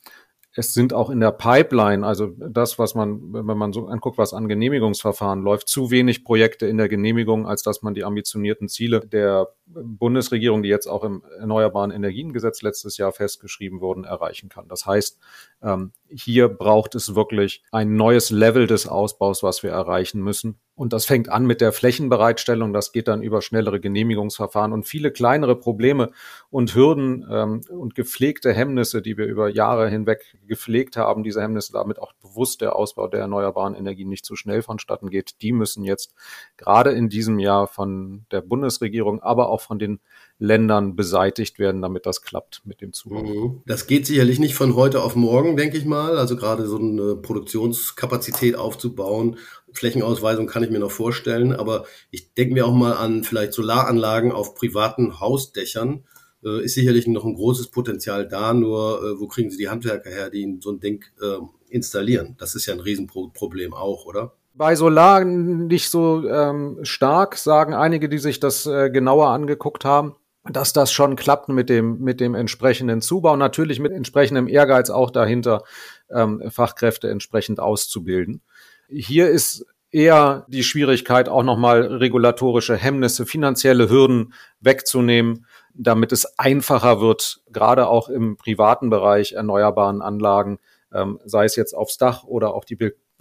Es 0.55 0.73
sind 0.75 0.93
auch 0.93 1.09
in 1.09 1.19
der 1.19 1.31
Pipeline, 1.31 2.05
also 2.05 2.27
das, 2.27 2.77
was 2.77 2.93
man, 2.93 3.33
wenn 3.33 3.57
man 3.57 3.73
so 3.73 3.87
anguckt, 3.87 4.19
was 4.19 4.33
an 4.33 4.47
Genehmigungsverfahren 4.47 5.41
läuft, 5.41 5.67
zu 5.67 5.89
wenig 5.89 6.23
Projekte 6.23 6.67
in 6.67 6.77
der 6.77 6.89
Genehmigung, 6.89 7.47
als 7.47 7.63
dass 7.63 7.81
man 7.81 7.95
die 7.95 8.03
ambitionierten 8.03 8.67
Ziele 8.67 8.99
der 8.99 9.47
Bundesregierung, 9.73 10.63
die 10.63 10.69
jetzt 10.69 10.87
auch 10.87 11.03
im 11.03 11.23
Erneuerbaren 11.39 11.91
Energiengesetz 11.91 12.61
letztes 12.61 12.97
Jahr 12.97 13.11
festgeschrieben 13.11 13.81
wurden, 13.81 14.03
erreichen 14.03 14.49
kann. 14.49 14.67
Das 14.67 14.85
heißt, 14.85 15.19
ähm, 15.61 15.91
hier 16.09 16.47
braucht 16.47 16.95
es 16.95 17.15
wirklich 17.15 17.63
ein 17.71 17.95
neues 17.95 18.29
Level 18.29 18.67
des 18.67 18.87
Ausbaus, 18.87 19.43
was 19.43 19.63
wir 19.63 19.71
erreichen 19.71 20.21
müssen. 20.21 20.59
Und 20.75 20.91
das 20.91 21.05
fängt 21.05 21.29
an 21.29 21.45
mit 21.45 21.61
der 21.61 21.71
Flächenbereitstellung, 21.71 22.73
das 22.73 22.91
geht 22.91 23.07
dann 23.07 23.21
über 23.21 23.43
schnellere 23.43 23.79
Genehmigungsverfahren 23.79 24.73
und 24.73 24.87
viele 24.87 25.11
kleinere 25.11 25.55
Probleme 25.55 26.09
und 26.49 26.73
Hürden 26.73 27.27
ähm, 27.29 27.61
und 27.69 27.93
gepflegte 27.93 28.51
Hemmnisse, 28.53 29.03
die 29.03 29.15
wir 29.15 29.27
über 29.27 29.49
Jahre 29.49 29.87
hinweg 29.87 30.35
gepflegt 30.47 30.97
haben, 30.97 31.23
diese 31.23 31.43
Hemmnisse, 31.43 31.73
damit 31.73 31.99
auch 31.99 32.13
bewusst 32.13 32.61
der 32.61 32.75
Ausbau 32.75 33.07
der 33.07 33.19
erneuerbaren 33.19 33.75
Energien 33.75 34.09
nicht 34.09 34.25
zu 34.25 34.35
schnell 34.35 34.63
vonstatten 34.63 35.11
geht, 35.11 35.43
die 35.43 35.51
müssen 35.51 35.83
jetzt 35.83 36.15
gerade 36.57 36.91
in 36.91 37.07
diesem 37.07 37.37
Jahr 37.37 37.67
von 37.67 38.25
der 38.31 38.41
Bundesregierung, 38.41 39.21
aber 39.21 39.49
auch 39.49 39.61
von 39.63 39.79
den 39.79 39.99
Ländern 40.39 40.95
beseitigt 40.95 41.59
werden, 41.59 41.81
damit 41.81 42.05
das 42.05 42.21
klappt 42.21 42.61
mit 42.65 42.81
dem 42.81 42.93
Zubau. 42.93 43.23
Mhm. 43.23 43.61
Das 43.65 43.87
geht 43.87 44.05
sicherlich 44.05 44.39
nicht 44.39 44.55
von 44.55 44.75
heute 44.75 45.01
auf 45.01 45.15
morgen, 45.15 45.55
denke 45.57 45.77
ich 45.77 45.85
mal. 45.85 46.17
Also 46.17 46.35
gerade 46.35 46.67
so 46.67 46.77
eine 46.77 47.15
Produktionskapazität 47.15 48.55
aufzubauen. 48.55 49.37
Flächenausweisung 49.71 50.47
kann 50.47 50.63
ich 50.63 50.69
mir 50.69 50.79
noch 50.79 50.91
vorstellen, 50.91 51.53
aber 51.53 51.85
ich 52.11 52.33
denke 52.33 52.53
mir 52.53 52.65
auch 52.65 52.73
mal 52.73 52.93
an 52.93 53.23
vielleicht 53.23 53.53
Solaranlagen 53.53 54.31
auf 54.31 54.55
privaten 54.55 55.19
Hausdächern. 55.19 56.03
Äh, 56.43 56.63
ist 56.63 56.75
sicherlich 56.75 57.07
noch 57.07 57.25
ein 57.25 57.35
großes 57.35 57.69
Potenzial 57.69 58.27
da, 58.27 58.53
nur 58.53 59.01
äh, 59.01 59.19
wo 59.19 59.27
kriegen 59.27 59.49
Sie 59.49 59.57
die 59.57 59.69
Handwerker 59.69 60.09
her, 60.09 60.29
die 60.29 60.57
so 60.61 60.71
ein 60.71 60.79
Ding 60.79 61.05
äh, 61.21 61.37
installieren? 61.69 62.35
Das 62.37 62.55
ist 62.55 62.65
ja 62.65 62.73
ein 62.73 62.79
Riesenproblem 62.79 63.73
auch, 63.73 64.05
oder? 64.05 64.35
Bei 64.55 64.75
Solar 64.75 65.23
nicht 65.25 65.89
so 65.89 66.27
ähm, 66.29 66.79
stark, 66.83 67.37
sagen 67.37 67.73
einige, 67.73 68.07
die 68.07 68.19
sich 68.19 68.39
das 68.39 68.65
äh, 68.65 68.89
genauer 68.91 69.29
angeguckt 69.29 69.83
haben 69.83 70.15
dass 70.49 70.73
das 70.73 70.91
schon 70.91 71.15
klappt 71.15 71.49
mit 71.49 71.69
dem, 71.69 71.99
mit 71.99 72.19
dem 72.19 72.35
entsprechenden 72.35 73.01
Zubau, 73.01 73.35
natürlich 73.35 73.79
mit 73.79 73.93
entsprechendem 73.93 74.47
Ehrgeiz 74.47 74.89
auch 74.89 75.09
dahinter, 75.09 75.63
ähm, 76.09 76.43
Fachkräfte 76.49 77.09
entsprechend 77.09 77.59
auszubilden. 77.59 78.41
Hier 78.89 79.29
ist 79.29 79.65
eher 79.91 80.45
die 80.49 80.63
Schwierigkeit, 80.63 81.29
auch 81.29 81.43
nochmal 81.43 81.83
regulatorische 81.83 82.75
Hemmnisse, 82.75 83.25
finanzielle 83.25 83.89
Hürden 83.89 84.33
wegzunehmen, 84.59 85.45
damit 85.73 86.11
es 86.11 86.37
einfacher 86.37 86.99
wird, 86.99 87.41
gerade 87.51 87.87
auch 87.87 88.09
im 88.09 88.35
privaten 88.35 88.89
Bereich 88.89 89.33
erneuerbaren 89.33 90.01
Anlagen, 90.01 90.59
ähm, 90.93 91.19
sei 91.23 91.45
es 91.45 91.55
jetzt 91.55 91.73
aufs 91.73 91.97
Dach 91.97 92.23
oder 92.25 92.53
auch 92.53 92.65
die 92.65 92.75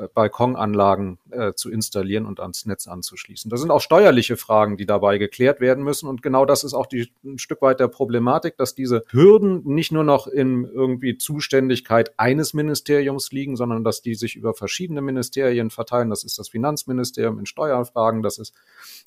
Balkonanlagen 0.08 1.19
äh, 1.31 1.52
zu 1.52 1.70
installieren 1.70 2.26
und 2.26 2.40
ans 2.40 2.66
Netz 2.66 2.87
anzuschließen. 2.87 3.50
Das 3.50 3.60
sind 3.60 3.70
auch 3.70 3.81
steuerliche 3.81 4.37
Fragen, 4.37 4.76
die 4.76 4.87
dabei 4.87 5.19
geklärt 5.19 5.60
werden 5.60 5.84
müssen. 5.84 6.08
Und 6.08 6.22
genau 6.22 6.44
das 6.44 6.64
ist 6.64 6.75
auch 6.75 6.87
die, 6.87 7.12
ein 7.25 7.38
Stück 7.38 7.62
weit 7.62 7.81
der 7.81 7.88
Problematik, 7.88 8.56
dass 8.56 8.75
diese 8.75 9.04
Hürden 9.10 9.62
nicht 9.64 9.92
nur 9.92 10.04
noch 10.04 10.26
in 10.26 10.64
irgendwie 10.64 11.16
Zuständigkeit 11.18 12.18
eines 12.18 12.54
Ministeriums 12.54 13.32
liegen, 13.32 13.56
sondern 13.56 13.85
dass 13.85 14.02
die 14.02 14.14
sich 14.14 14.37
über 14.37 14.54
verschiedene 14.54 15.02
Ministerien 15.02 15.71
verteilen. 15.71 16.11
Das 16.11 16.25
ist 16.25 16.38
das 16.38 16.49
Finanzministerium 16.49 17.38
in 17.38 17.47
Steuerfragen, 17.47 18.23
das 18.23 18.38
ist 18.38 18.54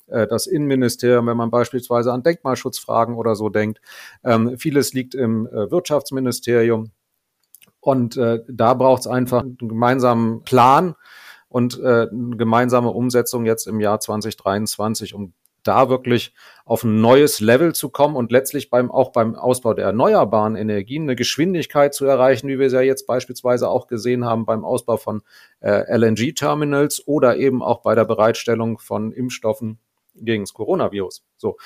äh, 0.06 0.26
das 0.26 0.46
Innenministerium, 0.46 1.26
wenn 1.26 1.36
man 1.36 1.50
beispielsweise 1.50 2.12
an 2.12 2.22
Denkmalschutzfragen 2.22 3.16
oder 3.16 3.34
so 3.34 3.48
denkt. 3.48 3.80
Ähm, 4.24 4.58
vieles 4.58 4.92
liegt 4.92 5.14
im 5.14 5.46
äh, 5.46 5.70
Wirtschaftsministerium. 5.70 6.90
Und 7.86 8.16
äh, 8.16 8.40
da 8.48 8.74
braucht 8.74 9.02
es 9.02 9.06
einfach 9.06 9.42
einen 9.42 9.58
gemeinsamen 9.58 10.42
Plan 10.42 10.96
und 11.48 11.78
äh, 11.78 12.08
eine 12.10 12.36
gemeinsame 12.36 12.90
Umsetzung 12.90 13.46
jetzt 13.46 13.68
im 13.68 13.78
Jahr 13.78 14.00
2023, 14.00 15.14
um 15.14 15.34
da 15.62 15.88
wirklich 15.88 16.34
auf 16.64 16.82
ein 16.82 17.00
neues 17.00 17.38
Level 17.38 17.76
zu 17.76 17.88
kommen 17.90 18.16
und 18.16 18.32
letztlich 18.32 18.70
beim, 18.70 18.90
auch 18.90 19.12
beim 19.12 19.36
Ausbau 19.36 19.72
der 19.72 19.84
erneuerbaren 19.84 20.56
Energien 20.56 21.04
eine 21.04 21.14
Geschwindigkeit 21.14 21.94
zu 21.94 22.06
erreichen, 22.06 22.48
wie 22.48 22.58
wir 22.58 22.66
es 22.66 22.72
ja 22.72 22.80
jetzt 22.80 23.06
beispielsweise 23.06 23.68
auch 23.68 23.86
gesehen 23.86 24.24
haben 24.24 24.46
beim 24.46 24.64
Ausbau 24.64 24.96
von 24.96 25.22
äh, 25.60 25.84
LNG-Terminals 25.96 27.06
oder 27.06 27.36
eben 27.36 27.62
auch 27.62 27.82
bei 27.82 27.94
der 27.94 28.04
Bereitstellung 28.04 28.80
von 28.80 29.12
Impfstoffen 29.12 29.78
gegen 30.16 30.42
das 30.42 30.54
Coronavirus. 30.54 31.24
So, 31.36 31.56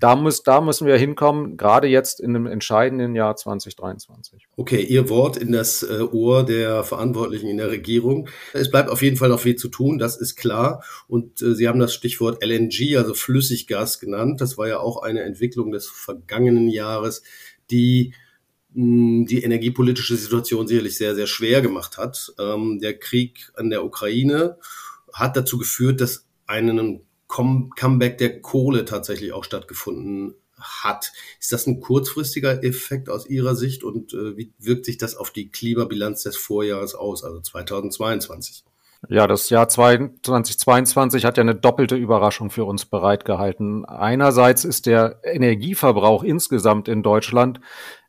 da, 0.00 0.16
muss, 0.16 0.42
da 0.42 0.60
müssen 0.60 0.86
wir 0.86 0.96
hinkommen, 0.96 1.56
gerade 1.56 1.86
jetzt 1.86 2.20
in 2.20 2.32
dem 2.32 2.46
entscheidenden 2.46 3.14
Jahr 3.14 3.36
2023. 3.36 4.48
Okay, 4.56 4.82
Ihr 4.82 5.08
Wort 5.10 5.36
in 5.36 5.52
das 5.52 5.82
äh, 5.82 6.00
Ohr 6.00 6.44
der 6.44 6.82
Verantwortlichen 6.84 7.48
in 7.48 7.58
der 7.58 7.70
Regierung. 7.70 8.28
Es 8.54 8.70
bleibt 8.70 8.88
auf 8.88 9.02
jeden 9.02 9.18
Fall 9.18 9.28
noch 9.28 9.40
viel 9.40 9.56
zu 9.56 9.68
tun, 9.68 9.98
das 9.98 10.16
ist 10.16 10.36
klar. 10.36 10.82
Und 11.06 11.42
äh, 11.42 11.54
Sie 11.54 11.68
haben 11.68 11.78
das 11.78 11.94
Stichwort 11.94 12.42
LNG, 12.42 12.96
also 12.96 13.12
Flüssiggas 13.14 14.00
genannt. 14.00 14.40
Das 14.40 14.56
war 14.56 14.66
ja 14.66 14.78
auch 14.78 15.02
eine 15.02 15.22
Entwicklung 15.22 15.70
des 15.70 15.86
vergangenen 15.86 16.68
Jahres, 16.68 17.22
die 17.70 18.14
hm, 18.74 19.26
die 19.26 19.42
energiepolitische 19.42 20.16
Situation 20.16 20.66
sicherlich 20.66 20.96
sehr, 20.96 21.14
sehr 21.14 21.26
schwer 21.26 21.60
gemacht 21.60 21.98
hat. 21.98 22.32
Ähm, 22.38 22.78
der 22.80 22.98
Krieg 22.98 23.50
an 23.54 23.68
der 23.68 23.84
Ukraine 23.84 24.56
hat 25.12 25.36
dazu 25.36 25.58
geführt, 25.58 26.00
dass 26.00 26.26
einen 26.46 27.02
Comeback 27.30 28.18
der 28.18 28.40
Kohle 28.40 28.84
tatsächlich 28.84 29.32
auch 29.32 29.44
stattgefunden 29.44 30.34
hat. 30.60 31.12
Ist 31.40 31.52
das 31.52 31.66
ein 31.66 31.80
kurzfristiger 31.80 32.62
Effekt 32.62 33.08
aus 33.08 33.26
Ihrer 33.26 33.54
Sicht 33.54 33.82
und 33.84 34.12
äh, 34.12 34.36
wie 34.36 34.52
wirkt 34.58 34.84
sich 34.84 34.98
das 34.98 35.16
auf 35.16 35.30
die 35.30 35.50
Klimabilanz 35.50 36.22
des 36.24 36.36
Vorjahres 36.36 36.94
aus, 36.94 37.24
also 37.24 37.40
2022? 37.40 38.64
Ja, 39.08 39.26
das 39.26 39.48
Jahr 39.48 39.68
2022 39.68 41.24
hat 41.24 41.38
ja 41.38 41.40
eine 41.40 41.54
doppelte 41.54 41.96
Überraschung 41.96 42.50
für 42.50 42.64
uns 42.66 42.84
bereitgehalten. 42.84 43.86
Einerseits 43.86 44.64
ist 44.64 44.84
der 44.84 45.20
Energieverbrauch 45.24 46.22
insgesamt 46.22 46.86
in 46.86 47.02
Deutschland 47.02 47.60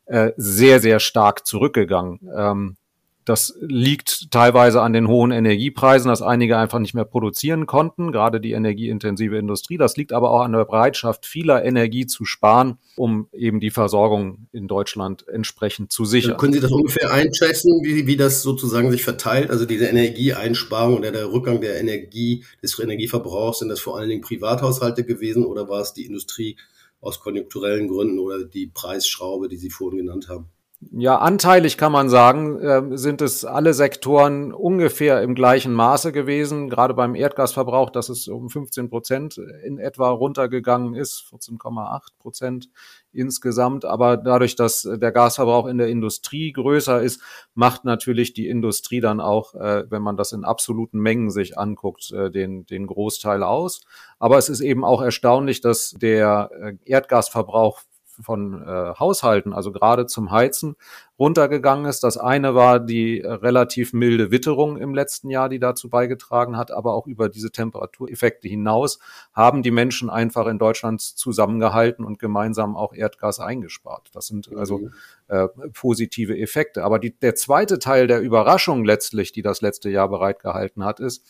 äh, 0.04 0.32
sehr, 0.36 0.80
sehr 0.80 1.00
stark 1.00 1.46
zurückgegangen. 1.46 2.20
Ähm, 2.36 2.76
das 3.24 3.54
liegt 3.60 4.30
teilweise 4.30 4.82
an 4.82 4.92
den 4.92 5.06
hohen 5.06 5.30
Energiepreisen, 5.30 6.08
dass 6.08 6.22
einige 6.22 6.56
einfach 6.56 6.78
nicht 6.78 6.94
mehr 6.94 7.04
produzieren 7.04 7.66
konnten, 7.66 8.10
gerade 8.10 8.40
die 8.40 8.52
energieintensive 8.52 9.36
Industrie. 9.38 9.76
Das 9.76 9.96
liegt 9.96 10.12
aber 10.12 10.30
auch 10.30 10.42
an 10.42 10.52
der 10.52 10.64
Bereitschaft 10.64 11.26
vieler 11.26 11.64
Energie 11.64 12.06
zu 12.06 12.24
sparen, 12.24 12.78
um 12.96 13.28
eben 13.32 13.60
die 13.60 13.70
Versorgung 13.70 14.48
in 14.52 14.66
Deutschland 14.66 15.26
entsprechend 15.28 15.92
zu 15.92 16.04
sichern. 16.04 16.36
Können 16.36 16.52
Sie 16.52 16.60
das 16.60 16.72
ungefähr 16.72 17.12
einschätzen, 17.12 17.80
wie, 17.84 18.06
wie 18.06 18.16
das 18.16 18.42
sozusagen 18.42 18.90
sich 18.90 19.04
verteilt? 19.04 19.50
Also 19.50 19.66
diese 19.66 19.86
Energieeinsparung 19.86 20.96
oder 20.98 21.12
der 21.12 21.32
Rückgang 21.32 21.60
der 21.60 21.78
Energie, 21.80 22.44
des 22.62 22.78
Energieverbrauchs, 22.78 23.60
sind 23.60 23.68
das 23.68 23.80
vor 23.80 23.98
allen 23.98 24.08
Dingen 24.08 24.22
Privathaushalte 24.22 25.04
gewesen 25.04 25.44
oder 25.44 25.68
war 25.68 25.80
es 25.80 25.92
die 25.92 26.06
Industrie 26.06 26.56
aus 27.00 27.20
konjunkturellen 27.20 27.88
Gründen 27.88 28.18
oder 28.18 28.44
die 28.44 28.66
Preisschraube, 28.66 29.48
die 29.48 29.56
Sie 29.56 29.70
vorhin 29.70 29.98
genannt 29.98 30.28
haben? 30.28 30.46
Ja, 30.90 31.18
anteilig 31.18 31.78
kann 31.78 31.92
man 31.92 32.08
sagen, 32.08 32.58
äh, 32.58 32.96
sind 32.98 33.22
es 33.22 33.44
alle 33.44 33.72
Sektoren 33.72 34.52
ungefähr 34.52 35.22
im 35.22 35.34
gleichen 35.34 35.72
Maße 35.72 36.10
gewesen. 36.10 36.68
Gerade 36.68 36.94
beim 36.94 37.14
Erdgasverbrauch, 37.14 37.90
dass 37.90 38.08
es 38.08 38.26
um 38.26 38.50
15 38.50 38.90
Prozent 38.90 39.38
in 39.64 39.78
etwa 39.78 40.10
runtergegangen 40.10 40.94
ist, 40.94 41.24
14,8 41.30 42.08
Prozent 42.18 42.68
insgesamt. 43.12 43.84
Aber 43.84 44.16
dadurch, 44.16 44.56
dass 44.56 44.82
der 44.82 45.12
Gasverbrauch 45.12 45.66
in 45.66 45.78
der 45.78 45.88
Industrie 45.88 46.52
größer 46.52 47.00
ist, 47.00 47.22
macht 47.54 47.84
natürlich 47.84 48.32
die 48.32 48.48
Industrie 48.48 49.00
dann 49.00 49.20
auch, 49.20 49.54
äh, 49.54 49.84
wenn 49.88 50.02
man 50.02 50.16
das 50.16 50.32
in 50.32 50.44
absoluten 50.44 50.98
Mengen 50.98 51.30
sich 51.30 51.58
anguckt, 51.58 52.10
äh, 52.10 52.30
den, 52.30 52.66
den 52.66 52.88
Großteil 52.88 53.44
aus. 53.44 53.82
Aber 54.18 54.36
es 54.36 54.48
ist 54.48 54.60
eben 54.60 54.84
auch 54.84 55.00
erstaunlich, 55.00 55.60
dass 55.60 55.90
der 55.90 56.50
äh, 56.60 56.72
Erdgasverbrauch 56.84 57.82
von 58.22 58.62
äh, 58.62 58.94
Haushalten, 58.98 59.52
also 59.52 59.72
gerade 59.72 60.06
zum 60.06 60.30
Heizen, 60.30 60.76
runtergegangen 61.18 61.86
ist. 61.86 62.02
Das 62.02 62.18
eine 62.18 62.54
war 62.54 62.80
die 62.80 63.20
äh, 63.20 63.30
relativ 63.30 63.92
milde 63.92 64.30
Witterung 64.30 64.76
im 64.76 64.94
letzten 64.94 65.30
Jahr, 65.30 65.48
die 65.48 65.60
dazu 65.60 65.88
beigetragen 65.88 66.56
hat, 66.56 66.70
aber 66.70 66.94
auch 66.94 67.06
über 67.06 67.28
diese 67.28 67.52
Temperatureffekte 67.52 68.48
hinaus 68.48 68.98
haben 69.32 69.62
die 69.62 69.70
Menschen 69.70 70.10
einfach 70.10 70.46
in 70.46 70.58
Deutschland 70.58 71.00
zusammengehalten 71.00 72.04
und 72.04 72.18
gemeinsam 72.18 72.76
auch 72.76 72.92
Erdgas 72.92 73.38
eingespart. 73.38 74.10
Das 74.12 74.26
sind 74.26 74.50
also 74.56 74.78
mhm. 74.78 74.92
äh, 75.28 75.48
positive 75.72 76.36
Effekte. 76.36 76.82
Aber 76.82 76.98
die, 76.98 77.16
der 77.18 77.34
zweite 77.34 77.78
Teil 77.78 78.06
der 78.06 78.20
Überraschung 78.20 78.84
letztlich, 78.84 79.32
die 79.32 79.42
das 79.42 79.60
letzte 79.60 79.90
Jahr 79.90 80.08
bereitgehalten 80.08 80.84
hat, 80.84 80.98
ist, 80.98 81.24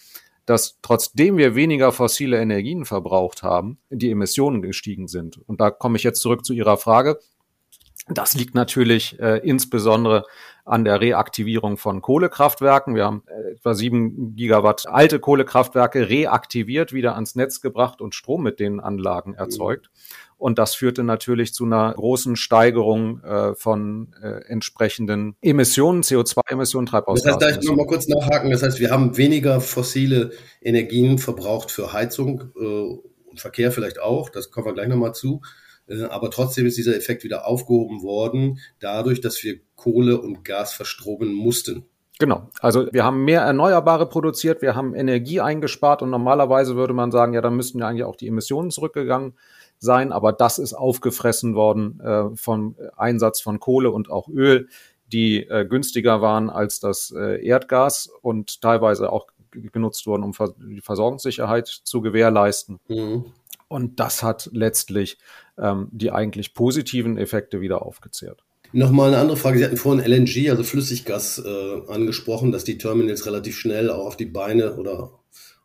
dass 0.46 0.78
trotzdem 0.82 1.36
wir 1.36 1.54
weniger 1.54 1.92
fossile 1.92 2.40
Energien 2.40 2.84
verbraucht 2.84 3.42
haben, 3.42 3.78
die 3.90 4.10
Emissionen 4.10 4.62
gestiegen 4.62 5.08
sind. 5.08 5.38
Und 5.46 5.60
da 5.60 5.70
komme 5.70 5.96
ich 5.96 6.02
jetzt 6.02 6.20
zurück 6.20 6.44
zu 6.44 6.52
Ihrer 6.52 6.76
Frage. 6.76 7.18
Das 8.08 8.34
liegt 8.34 8.54
natürlich 8.54 9.18
äh, 9.20 9.38
insbesondere 9.38 10.24
an 10.64 10.84
der 10.84 11.00
Reaktivierung 11.00 11.76
von 11.76 12.02
Kohlekraftwerken. 12.02 12.96
Wir 12.96 13.04
haben 13.04 13.22
äh, 13.26 13.52
etwa 13.52 13.74
sieben 13.74 14.34
Gigawatt 14.34 14.88
alte 14.88 15.20
Kohlekraftwerke 15.20 16.08
reaktiviert, 16.08 16.92
wieder 16.92 17.14
ans 17.14 17.36
Netz 17.36 17.60
gebracht 17.60 18.00
und 18.00 18.14
Strom 18.16 18.42
mit 18.42 18.58
den 18.58 18.80
Anlagen 18.80 19.34
erzeugt. 19.34 19.90
Und 20.42 20.58
das 20.58 20.74
führte 20.74 21.04
natürlich 21.04 21.54
zu 21.54 21.64
einer 21.64 21.94
großen 21.94 22.34
Steigerung 22.34 23.22
äh, 23.22 23.54
von 23.54 24.12
äh, 24.20 24.44
entsprechenden 24.48 25.36
Emissionen, 25.40 26.02
CO2-Emissionen, 26.02 26.86
Treibhausgasen. 26.86 27.38
Das 27.38 27.46
heißt, 27.46 27.58
da 27.58 27.60
ich 27.60 27.68
nochmal 27.68 27.86
kurz 27.86 28.08
nachhaken. 28.08 28.50
Das 28.50 28.64
heißt, 28.64 28.80
wir 28.80 28.90
haben 28.90 29.16
weniger 29.16 29.60
fossile 29.60 30.32
Energien 30.60 31.18
verbraucht 31.18 31.70
für 31.70 31.92
Heizung 31.92 32.50
äh, 32.56 32.64
und 33.30 33.38
Verkehr 33.38 33.70
vielleicht 33.70 34.00
auch. 34.00 34.30
Das 34.30 34.50
kommen 34.50 34.66
wir 34.66 34.74
gleich 34.74 34.88
nochmal 34.88 35.14
zu. 35.14 35.42
Äh, 35.86 36.02
aber 36.06 36.28
trotzdem 36.32 36.66
ist 36.66 36.76
dieser 36.76 36.96
Effekt 36.96 37.22
wieder 37.22 37.46
aufgehoben 37.46 38.02
worden, 38.02 38.58
dadurch, 38.80 39.20
dass 39.20 39.44
wir 39.44 39.60
Kohle 39.76 40.20
und 40.20 40.44
Gas 40.44 40.72
verstromen 40.72 41.32
mussten. 41.32 41.84
Genau. 42.22 42.46
Also 42.60 42.86
wir 42.92 43.02
haben 43.02 43.24
mehr 43.24 43.40
Erneuerbare 43.40 44.08
produziert, 44.08 44.62
wir 44.62 44.76
haben 44.76 44.94
Energie 44.94 45.40
eingespart 45.40 46.02
und 46.02 46.10
normalerweise 46.10 46.76
würde 46.76 46.92
man 46.92 47.10
sagen, 47.10 47.32
ja, 47.32 47.40
dann 47.40 47.56
müssten 47.56 47.80
ja 47.80 47.88
eigentlich 47.88 48.04
auch 48.04 48.14
die 48.14 48.28
Emissionen 48.28 48.70
zurückgegangen 48.70 49.34
sein, 49.80 50.12
aber 50.12 50.32
das 50.32 50.60
ist 50.60 50.72
aufgefressen 50.72 51.56
worden 51.56 51.98
äh, 51.98 52.36
vom 52.36 52.76
Einsatz 52.96 53.40
von 53.40 53.58
Kohle 53.58 53.90
und 53.90 54.08
auch 54.08 54.28
Öl, 54.28 54.68
die 55.12 55.42
äh, 55.48 55.66
günstiger 55.66 56.22
waren 56.22 56.48
als 56.48 56.78
das 56.78 57.10
äh, 57.10 57.44
Erdgas 57.44 58.08
und 58.22 58.62
teilweise 58.62 59.10
auch 59.10 59.26
genutzt 59.50 60.06
wurden, 60.06 60.22
um 60.22 60.32
die 60.60 60.80
Versorgungssicherheit 60.80 61.66
zu 61.66 62.02
gewährleisten. 62.02 62.78
Mhm. 62.86 63.24
Und 63.66 63.98
das 63.98 64.22
hat 64.22 64.48
letztlich 64.52 65.18
ähm, 65.58 65.88
die 65.90 66.12
eigentlich 66.12 66.54
positiven 66.54 67.18
Effekte 67.18 67.60
wieder 67.60 67.82
aufgezehrt. 67.82 68.44
Nochmal 68.72 69.08
eine 69.08 69.18
andere 69.18 69.36
Frage. 69.36 69.58
Sie 69.58 69.64
hatten 69.64 69.76
vorhin 69.76 70.04
LNG, 70.04 70.50
also 70.50 70.64
Flüssiggas, 70.64 71.42
äh, 71.44 71.92
angesprochen, 71.92 72.52
dass 72.52 72.64
die 72.64 72.78
Terminals 72.78 73.26
relativ 73.26 73.58
schnell 73.58 73.90
auch 73.90 74.06
auf 74.06 74.16
die 74.16 74.26
Beine 74.26 74.76
oder 74.76 75.10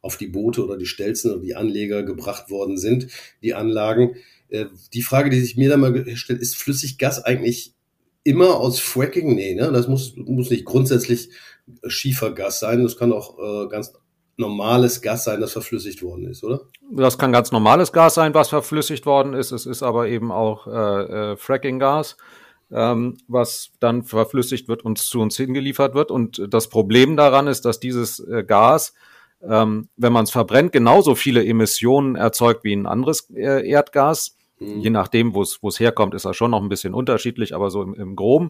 auf 0.01 0.17
die 0.17 0.27
Boote 0.27 0.63
oder 0.63 0.77
die 0.77 0.85
Stelzen 0.85 1.31
oder 1.31 1.41
die 1.41 1.55
Anleger 1.55 2.03
gebracht 2.03 2.49
worden 2.49 2.77
sind, 2.77 3.07
die 3.41 3.53
Anlagen. 3.53 4.15
Äh, 4.49 4.65
die 4.93 5.01
Frage, 5.01 5.29
die 5.29 5.39
sich 5.39 5.57
mir 5.57 5.69
da 5.69 5.77
mal 5.77 5.91
gestellt, 5.91 6.41
ist 6.41 6.57
Flüssiggas 6.57 7.23
eigentlich 7.23 7.73
immer 8.23 8.59
aus 8.59 8.79
Fracking? 8.79 9.35
Nee, 9.35 9.55
ne? 9.55 9.71
Das 9.71 9.87
muss, 9.87 10.15
muss 10.17 10.49
nicht 10.49 10.65
grundsätzlich 10.65 11.29
Schiefergas 11.87 12.59
sein. 12.59 12.83
Das 12.83 12.97
kann 12.97 13.13
auch 13.13 13.37
äh, 13.39 13.67
ganz 13.69 13.93
normales 14.37 15.01
Gas 15.01 15.23
sein, 15.23 15.41
das 15.41 15.53
verflüssigt 15.53 16.03
worden 16.03 16.25
ist, 16.25 16.43
oder? 16.43 16.61
Das 16.91 17.17
kann 17.17 17.31
ganz 17.31 17.51
normales 17.51 17.91
Gas 17.91 18.13
sein, 18.13 18.33
was 18.33 18.49
verflüssigt 18.49 19.05
worden 19.05 19.33
ist. 19.33 19.51
Es 19.51 19.65
ist 19.65 19.81
aber 19.81 20.07
eben 20.07 20.31
auch 20.31 20.67
äh, 20.67 21.31
äh, 21.31 21.37
Fracking-Gas, 21.37 22.17
ähm, 22.71 23.17
was 23.27 23.71
dann 23.79 24.03
verflüssigt 24.03 24.67
wird 24.67 24.83
und 24.83 24.97
zu 24.97 25.21
uns 25.21 25.37
hingeliefert 25.37 25.93
wird. 25.93 26.11
Und 26.11 26.41
das 26.49 26.69
Problem 26.69 27.15
daran 27.17 27.47
ist, 27.47 27.65
dass 27.65 27.79
dieses 27.79 28.19
äh, 28.19 28.43
Gas 28.43 28.93
ähm, 29.41 29.89
wenn 29.97 30.13
man 30.13 30.23
es 30.23 30.31
verbrennt, 30.31 30.71
genauso 30.71 31.15
viele 31.15 31.45
Emissionen 31.45 32.15
erzeugt 32.15 32.63
wie 32.63 32.73
ein 32.73 32.87
anderes 32.87 33.29
äh, 33.35 33.67
Erdgas. 33.69 34.35
Mhm. 34.59 34.79
Je 34.79 34.89
nachdem, 34.89 35.33
wo 35.33 35.41
es 35.41 35.79
herkommt, 35.79 36.15
ist 36.15 36.25
das 36.25 36.35
schon 36.35 36.51
noch 36.51 36.61
ein 36.61 36.69
bisschen 36.69 36.93
unterschiedlich, 36.93 37.53
aber 37.53 37.69
so 37.69 37.83
im, 37.83 37.93
im 37.93 38.15
Groben. 38.15 38.49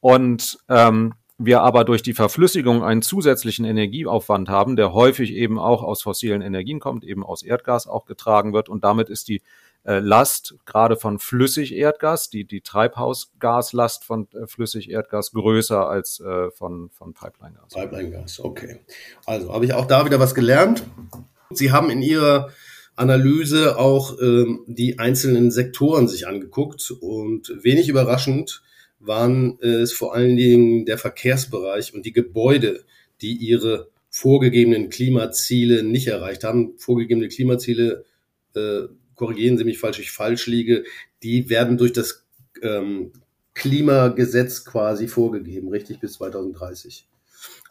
Und 0.00 0.58
ähm, 0.68 1.14
wir 1.38 1.62
aber 1.62 1.84
durch 1.84 2.02
die 2.02 2.14
Verflüssigung 2.14 2.82
einen 2.82 3.02
zusätzlichen 3.02 3.64
Energieaufwand 3.64 4.48
haben, 4.48 4.76
der 4.76 4.92
häufig 4.92 5.32
eben 5.34 5.58
auch 5.58 5.82
aus 5.82 6.02
fossilen 6.02 6.40
Energien 6.40 6.80
kommt, 6.80 7.04
eben 7.04 7.24
aus 7.24 7.42
Erdgas 7.42 7.86
auch 7.86 8.06
getragen 8.06 8.52
wird. 8.52 8.68
Und 8.68 8.84
damit 8.84 9.10
ist 9.10 9.28
die 9.28 9.42
Last 9.84 10.54
gerade 10.64 10.96
von 10.96 11.18
Flüssigerdgas, 11.18 12.30
die, 12.30 12.44
die 12.44 12.60
Treibhausgaslast 12.60 14.04
von 14.04 14.28
äh, 14.32 14.46
Flüssigerdgas 14.46 15.32
größer 15.32 15.88
als 15.88 16.20
äh, 16.20 16.50
von, 16.52 16.90
von 16.90 17.14
Pipeline-Gas. 17.14 17.72
Pipeline-Gas, 17.74 18.40
okay. 18.40 18.80
Also 19.26 19.52
habe 19.52 19.64
ich 19.64 19.74
auch 19.74 19.86
da 19.86 20.04
wieder 20.04 20.20
was 20.20 20.34
gelernt. 20.34 20.84
Sie 21.50 21.72
haben 21.72 21.90
in 21.90 22.00
Ihrer 22.00 22.50
Analyse 22.94 23.78
auch 23.78 24.20
ähm, 24.20 24.64
die 24.66 24.98
einzelnen 24.98 25.50
Sektoren 25.50 26.06
sich 26.06 26.28
angeguckt 26.28 26.92
und 27.00 27.52
wenig 27.62 27.88
überraschend 27.88 28.62
waren 29.04 29.58
es 29.60 29.92
vor 29.92 30.14
allen 30.14 30.36
Dingen 30.36 30.86
der 30.86 30.96
Verkehrsbereich 30.96 31.92
und 31.92 32.06
die 32.06 32.12
Gebäude, 32.12 32.84
die 33.20 33.32
ihre 33.32 33.88
vorgegebenen 34.10 34.90
Klimaziele 34.90 35.82
nicht 35.82 36.06
erreicht 36.06 36.44
haben. 36.44 36.74
Vorgegebene 36.78 37.28
Klimaziele 37.28 38.04
äh, 38.54 38.82
korrigieren 39.16 39.58
Sie 39.58 39.64
mich, 39.64 39.78
falls 39.78 39.98
ich 39.98 40.10
falsch 40.10 40.46
liege, 40.46 40.84
die 41.22 41.48
werden 41.48 41.78
durch 41.78 41.92
das 41.92 42.24
ähm, 42.62 43.12
Klimagesetz 43.54 44.64
quasi 44.64 45.08
vorgegeben, 45.08 45.68
richtig 45.68 46.00
bis 46.00 46.14
2030. 46.14 47.06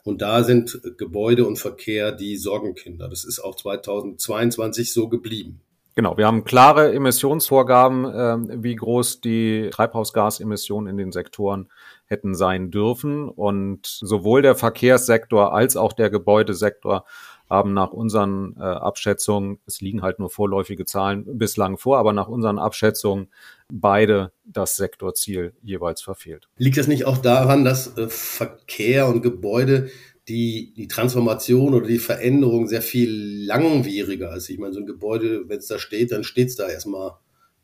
Und 0.03 0.21
da 0.21 0.43
sind 0.43 0.81
Gebäude 0.97 1.45
und 1.45 1.59
Verkehr 1.59 2.11
die 2.11 2.37
Sorgenkinder. 2.37 3.07
Das 3.07 3.23
ist 3.23 3.39
auch 3.39 3.55
2022 3.55 4.93
so 4.93 5.09
geblieben. 5.09 5.61
Genau, 5.93 6.17
wir 6.17 6.25
haben 6.25 6.45
klare 6.45 6.93
Emissionsvorgaben, 6.93 8.05
äh, 8.05 8.63
wie 8.63 8.75
groß 8.75 9.19
die 9.19 9.69
Treibhausgasemissionen 9.71 10.89
in 10.89 10.97
den 10.97 11.11
Sektoren 11.11 11.67
hätten 12.05 12.33
sein 12.33 12.71
dürfen. 12.71 13.27
Und 13.27 13.85
sowohl 13.85 14.41
der 14.41 14.55
Verkehrssektor 14.55 15.53
als 15.53 15.75
auch 15.75 15.91
der 15.91 16.09
Gebäudesektor 16.09 17.05
haben 17.51 17.73
nach 17.73 17.91
unseren 17.91 18.55
äh, 18.57 18.61
Abschätzungen, 18.63 19.59
es 19.67 19.81
liegen 19.81 20.01
halt 20.01 20.19
nur 20.19 20.29
vorläufige 20.29 20.85
Zahlen 20.85 21.37
bislang 21.37 21.77
vor, 21.77 21.97
aber 21.97 22.13
nach 22.13 22.29
unseren 22.29 22.57
Abschätzungen 22.57 23.27
beide 23.69 24.31
das 24.45 24.77
Sektorziel 24.77 25.53
jeweils 25.61 26.01
verfehlt. 26.01 26.47
Liegt 26.57 26.77
das 26.77 26.87
nicht 26.87 27.05
auch 27.05 27.17
daran, 27.17 27.65
dass 27.65 27.97
äh, 27.97 28.07
Verkehr 28.07 29.09
und 29.09 29.21
Gebäude 29.21 29.89
die, 30.29 30.73
die 30.77 30.87
Transformation 30.87 31.73
oder 31.73 31.87
die 31.87 31.99
Veränderung 31.99 32.67
sehr 32.67 32.81
viel 32.81 33.45
langwieriger 33.45 34.33
ist? 34.33 34.49
Ich 34.49 34.57
meine, 34.57 34.73
so 34.73 34.79
ein 34.79 34.85
Gebäude, 34.85 35.49
wenn 35.49 35.59
es 35.59 35.67
da 35.67 35.77
steht, 35.77 36.13
dann 36.13 36.23
steht 36.23 36.47
es 36.47 36.55
da 36.55 36.69
erstmal 36.69 37.17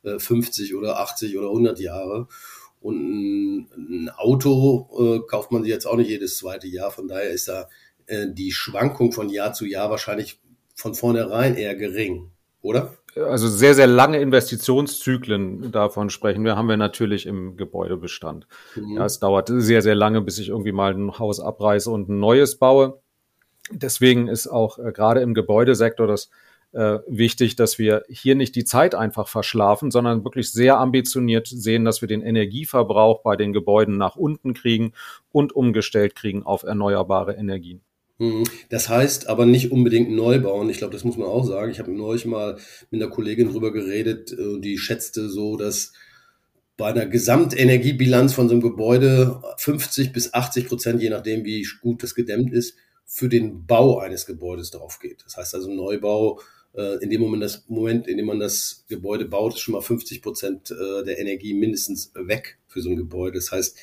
äh, 0.03 0.20
50 0.20 0.75
oder 0.75 1.00
80 1.00 1.38
oder 1.38 1.48
100 1.48 1.79
Jahre. 1.79 2.27
Und 2.82 2.98
ein, 2.98 3.67
ein 3.77 4.10
Auto 4.17 4.89
äh, 5.00 5.27
kauft 5.29 5.53
man 5.53 5.63
sich 5.63 5.72
jetzt 5.72 5.88
auch 5.88 5.96
nicht 5.96 6.10
jedes 6.10 6.38
zweite 6.38 6.67
Jahr. 6.67 6.91
Von 6.91 7.08
daher 7.08 7.29
ist 7.29 7.48
da 7.48 7.70
äh, 8.08 8.28
die 8.30 8.52
Schwankung 8.52 9.12
von 9.12 9.30
Jahr 9.30 9.54
zu 9.54 9.66
Jahr 9.66 9.90
wahrscheinlich 9.90 10.40
von 10.76 10.96
vornherein 10.96 11.56
eher 11.56 11.76
gering, 11.76 12.32
oder? 12.62 12.98
Also 13.16 13.48
sehr, 13.48 13.74
sehr 13.74 13.88
lange 13.88 14.20
Investitionszyklen 14.20 15.72
davon 15.72 16.10
sprechen 16.10 16.44
wir, 16.46 16.56
haben 16.56 16.70
wir 16.70 16.78
natürlich 16.78 17.26
im 17.26 17.58
Gebäudebestand. 17.58 18.48
Mhm. 18.76 18.98
Ja, 18.98 19.06
es 19.06 19.20
dauert 19.20 19.50
sehr, 19.52 19.82
sehr 19.82 19.96
lange, 19.96 20.22
bis 20.22 20.38
ich 20.38 20.50
irgendwie 20.50 20.72
mal 20.72 20.94
ein 20.94 21.18
Haus 21.18 21.40
abreiße 21.40 21.90
und 21.90 22.10
ein 22.10 22.20
neues 22.20 22.58
baue. 22.58 23.00
Deswegen 23.72 24.28
ist 24.28 24.48
auch 24.48 24.78
äh, 24.80 24.92
gerade 24.92 25.22
im 25.22 25.34
Gebäudesektor 25.34 26.08
das 26.08 26.30
äh, 26.74 27.00
wichtig, 27.08 27.56
dass 27.56 27.80
wir 27.80 28.04
hier 28.10 28.36
nicht 28.36 28.56
die 28.56 28.66
Zeit 28.66 28.94
einfach 28.94 29.28
verschlafen, 29.28 29.90
sondern 29.90 30.24
wirklich 30.24 30.52
sehr 30.52 30.78
ambitioniert 30.78 31.48
sehen, 31.48 31.86
dass 31.86 32.02
wir 32.02 32.08
den 32.08 32.22
Energieverbrauch 32.22 33.22
bei 33.22 33.36
den 33.36 33.54
Gebäuden 33.54 33.98
nach 33.98 34.16
unten 34.16 34.54
kriegen 34.54 34.94
und 35.32 35.54
umgestellt 35.54 36.16
kriegen 36.16 36.44
auf 36.44 36.64
erneuerbare 36.64 37.34
Energien. 37.34 37.82
Mhm. 38.20 38.46
Das 38.70 38.90
heißt 38.90 39.28
aber 39.28 39.46
nicht 39.46 39.72
unbedingt 39.72 40.12
neu 40.12 40.40
bauen. 40.40 40.70
Ich 40.70 40.78
glaube, 40.78 40.94
das 40.94 41.04
muss 41.04 41.18
man 41.18 41.28
auch 41.28 41.46
sagen. 41.46 41.72
Ich 41.72 41.80
habe 41.80 41.92
neulich 41.92 42.26
mal 42.26 42.58
mit 42.90 43.02
einer 43.02 43.12
Kollegin 43.12 43.50
drüber 43.50 43.72
geredet, 43.72 44.32
äh, 44.32 44.60
die 44.60 44.78
schätzte 44.78 45.30
so, 45.30 45.58
dass 45.58 45.94
bei 46.78 46.88
einer 46.88 47.08
Gesamtenergiebilanz 47.08 48.34
von 48.34 48.48
so 48.48 48.54
einem 48.54 48.62
Gebäude 48.62 49.42
50 49.58 50.14
bis 50.14 50.34
80 50.34 50.68
Prozent, 50.68 51.02
je 51.02 51.10
nachdem, 51.10 51.44
wie 51.44 51.66
gut 51.82 52.04
das 52.04 52.14
gedämmt 52.14 52.54
ist, 52.54 52.76
für 53.06 53.30
den 53.30 53.66
Bau 53.66 54.00
eines 54.00 54.26
Gebäudes 54.26 54.70
drauf 54.72 55.00
geht. 55.00 55.24
Das 55.26 55.38
heißt 55.38 55.56
also 55.56 55.74
Neubau, 55.74 56.40
äh, 56.76 57.02
in 57.04 57.10
dem 57.10 57.22
Moment, 57.22 57.42
das 57.42 57.64
Moment, 57.68 58.08
in 58.08 58.18
dem 58.18 58.28
man 58.28 58.40
das 58.40 58.86
Gebäude 58.90 59.26
baut, 59.26 59.56
ist 59.56 59.62
schon 59.62 59.74
mal 59.74 59.82
50 59.82 60.22
Prozent 60.22 60.72
äh, 60.72 61.04
der 61.04 61.18
Energie 61.20 61.54
mindestens 61.54 62.12
weg 62.16 62.58
für 62.68 62.82
so 62.82 62.90
ein 62.90 62.96
Gebäude. 62.96 63.40
Das 63.40 63.52
heißt, 63.52 63.78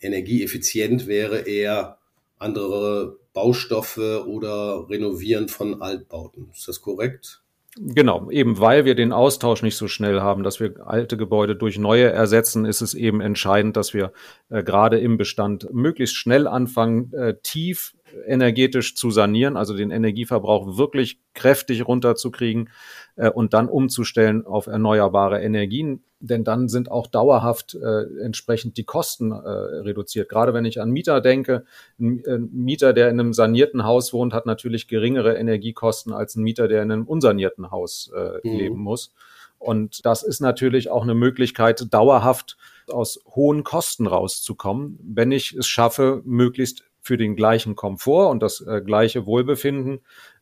energieeffizient 0.00 1.06
wäre 1.06 1.40
eher 1.40 1.98
andere 2.38 3.18
Baustoffe 3.34 4.24
oder 4.26 4.88
Renovieren 4.88 5.48
von 5.48 5.82
Altbauten. 5.82 6.48
Ist 6.54 6.68
das 6.68 6.80
korrekt? 6.80 7.42
Genau, 7.76 8.30
eben 8.30 8.60
weil 8.60 8.84
wir 8.84 8.94
den 8.94 9.12
Austausch 9.12 9.62
nicht 9.62 9.76
so 9.76 9.88
schnell 9.88 10.20
haben, 10.20 10.44
dass 10.44 10.60
wir 10.60 10.86
alte 10.86 11.16
Gebäude 11.16 11.56
durch 11.56 11.76
neue 11.76 12.08
ersetzen, 12.08 12.64
ist 12.66 12.80
es 12.82 12.94
eben 12.94 13.20
entscheidend, 13.20 13.76
dass 13.76 13.92
wir 13.92 14.12
äh, 14.48 14.62
gerade 14.62 15.00
im 15.00 15.16
Bestand 15.16 15.68
möglichst 15.72 16.14
schnell 16.14 16.46
anfangen, 16.46 17.12
äh, 17.12 17.34
tief 17.42 17.96
energetisch 18.26 18.94
zu 18.94 19.10
sanieren, 19.10 19.56
also 19.56 19.76
den 19.76 19.90
Energieverbrauch 19.90 20.78
wirklich 20.78 21.18
kräftig 21.34 21.88
runterzukriegen 21.88 22.70
äh, 23.16 23.30
und 23.30 23.54
dann 23.54 23.68
umzustellen 23.68 24.46
auf 24.46 24.66
erneuerbare 24.66 25.40
Energien. 25.42 26.04
Denn 26.20 26.42
dann 26.42 26.68
sind 26.68 26.90
auch 26.90 27.06
dauerhaft 27.06 27.74
äh, 27.74 28.22
entsprechend 28.22 28.76
die 28.78 28.84
Kosten 28.84 29.30
äh, 29.32 29.36
reduziert. 29.36 30.28
Gerade 30.28 30.54
wenn 30.54 30.64
ich 30.64 30.80
an 30.80 30.90
Mieter 30.90 31.20
denke, 31.20 31.64
ein, 32.00 32.22
ein, 32.26 32.48
Mieter, 32.52 32.92
der 32.92 33.10
in 33.10 33.20
einem 33.20 33.34
sanierten 33.34 33.84
Haus 33.84 34.12
wohnt, 34.12 34.32
hat 34.32 34.46
natürlich 34.46 34.88
geringere 34.88 35.36
Energiekosten 35.36 36.12
als 36.12 36.34
ein 36.36 36.42
Mieter, 36.42 36.66
der 36.66 36.82
in 36.82 36.90
einem 36.90 37.04
unsanierten 37.04 37.70
Haus 37.70 38.10
äh, 38.16 38.46
mhm. 38.46 38.56
leben 38.56 38.78
muss. 38.78 39.12
Und 39.58 40.04
das 40.04 40.22
ist 40.22 40.40
natürlich 40.40 40.90
auch 40.90 41.02
eine 41.02 41.14
Möglichkeit, 41.14 41.92
dauerhaft 41.92 42.56
aus 42.88 43.20
hohen 43.34 43.64
Kosten 43.64 44.06
rauszukommen, 44.06 44.98
wenn 45.02 45.32
ich 45.32 45.54
es 45.54 45.66
schaffe, 45.66 46.22
möglichst 46.24 46.84
für 47.00 47.16
den 47.18 47.36
gleichen 47.36 47.76
Komfort 47.76 48.30
und 48.30 48.42
das 48.42 48.60
äh, 48.62 48.80
gleiche 48.80 49.26
Wohlbefinden 49.26 50.00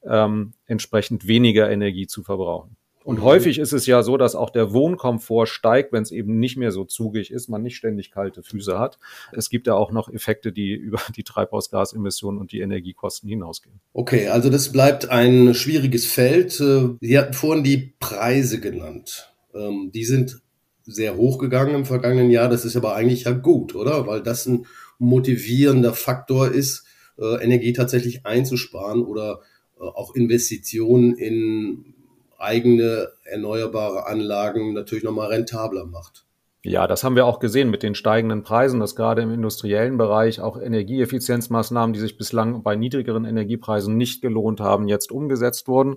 ähm, 0.09 0.53
entsprechend 0.67 1.27
weniger 1.27 1.71
Energie 1.71 2.07
zu 2.07 2.23
verbrauchen. 2.23 2.77
Und 3.05 3.19
mhm. 3.19 3.23
häufig 3.23 3.59
ist 3.59 3.73
es 3.73 3.87
ja 3.87 4.03
so, 4.03 4.17
dass 4.17 4.35
auch 4.35 4.51
der 4.51 4.73
Wohnkomfort 4.73 5.47
steigt, 5.47 5.93
wenn 5.93 6.03
es 6.03 6.11
eben 6.11 6.39
nicht 6.39 6.57
mehr 6.57 6.71
so 6.71 6.85
zugig 6.85 7.31
ist, 7.31 7.49
man 7.49 7.63
nicht 7.63 7.77
ständig 7.77 8.11
kalte 8.11 8.43
Füße 8.43 8.79
hat. 8.79 8.99
Es 9.33 9.51
gibt 9.51 9.67
ja 9.67 9.75
auch 9.75 9.91
noch 9.91 10.09
Effekte, 10.09 10.53
die 10.53 10.73
über 10.75 11.01
die 11.17 11.25
Treibhausgasemissionen 11.25 12.41
und 12.41 12.53
die 12.53 12.61
Energiekosten 12.61 13.29
hinausgehen. 13.29 13.81
Okay, 13.93 14.29
also 14.29 14.51
das 14.51 14.71
bleibt 14.73 15.09
ein 15.09 15.55
schwieriges 15.55 16.07
Feld. 16.07 16.61
Äh, 16.61 16.91
Sie 17.01 17.19
hatten 17.19 17.35
vorhin 17.35 17.65
die 17.65 17.95
Preise 17.99 18.61
genannt. 18.61 19.33
Ähm, 19.55 19.91
die 19.93 20.05
sind 20.05 20.41
sehr 20.85 21.17
hoch 21.17 21.39
gegangen 21.39 21.75
im 21.75 21.85
vergangenen 21.85 22.31
Jahr. 22.31 22.49
Das 22.49 22.65
ist 22.65 22.77
aber 22.77 22.95
eigentlich 22.95 23.25
ja 23.25 23.33
gut, 23.33 23.75
oder? 23.75 24.07
Weil 24.07 24.23
das 24.23 24.47
ein 24.47 24.67
motivierender 24.99 25.95
Faktor 25.95 26.51
ist, 26.51 26.85
äh, 27.19 27.43
Energie 27.43 27.73
tatsächlich 27.73 28.27
einzusparen 28.27 29.03
oder 29.03 29.41
auch 29.83 30.15
Investitionen 30.15 31.17
in 31.17 31.95
eigene 32.39 33.09
erneuerbare 33.25 34.07
Anlagen 34.07 34.73
natürlich 34.73 35.05
nochmal 35.05 35.29
rentabler 35.29 35.87
macht. 35.87 36.27
Ja, 36.65 36.87
das 36.87 37.03
haben 37.03 37.17
wir 37.17 37.27
auch 37.27 37.41
gesehen 37.41 37.71
mit 37.71 37.83
den 37.83 37.97
steigenden 37.97 38.45
Preisen, 38.45 38.79
dass 38.79 38.95
gerade 38.95 39.23
im 39.23 39.33
industriellen 39.33 39.97
Bereich 39.97 40.41
auch 40.41 40.61
Energieeffizienzmaßnahmen, 40.61 41.93
die 41.93 41.99
sich 41.99 42.17
bislang 42.17 42.63
bei 42.63 42.77
niedrigeren 42.77 43.25
Energiepreisen 43.25 43.97
nicht 43.97 44.23
gelohnt 44.23 44.61
haben, 44.61 44.87
jetzt 44.87 45.11
umgesetzt 45.11 45.67
wurden 45.67 45.97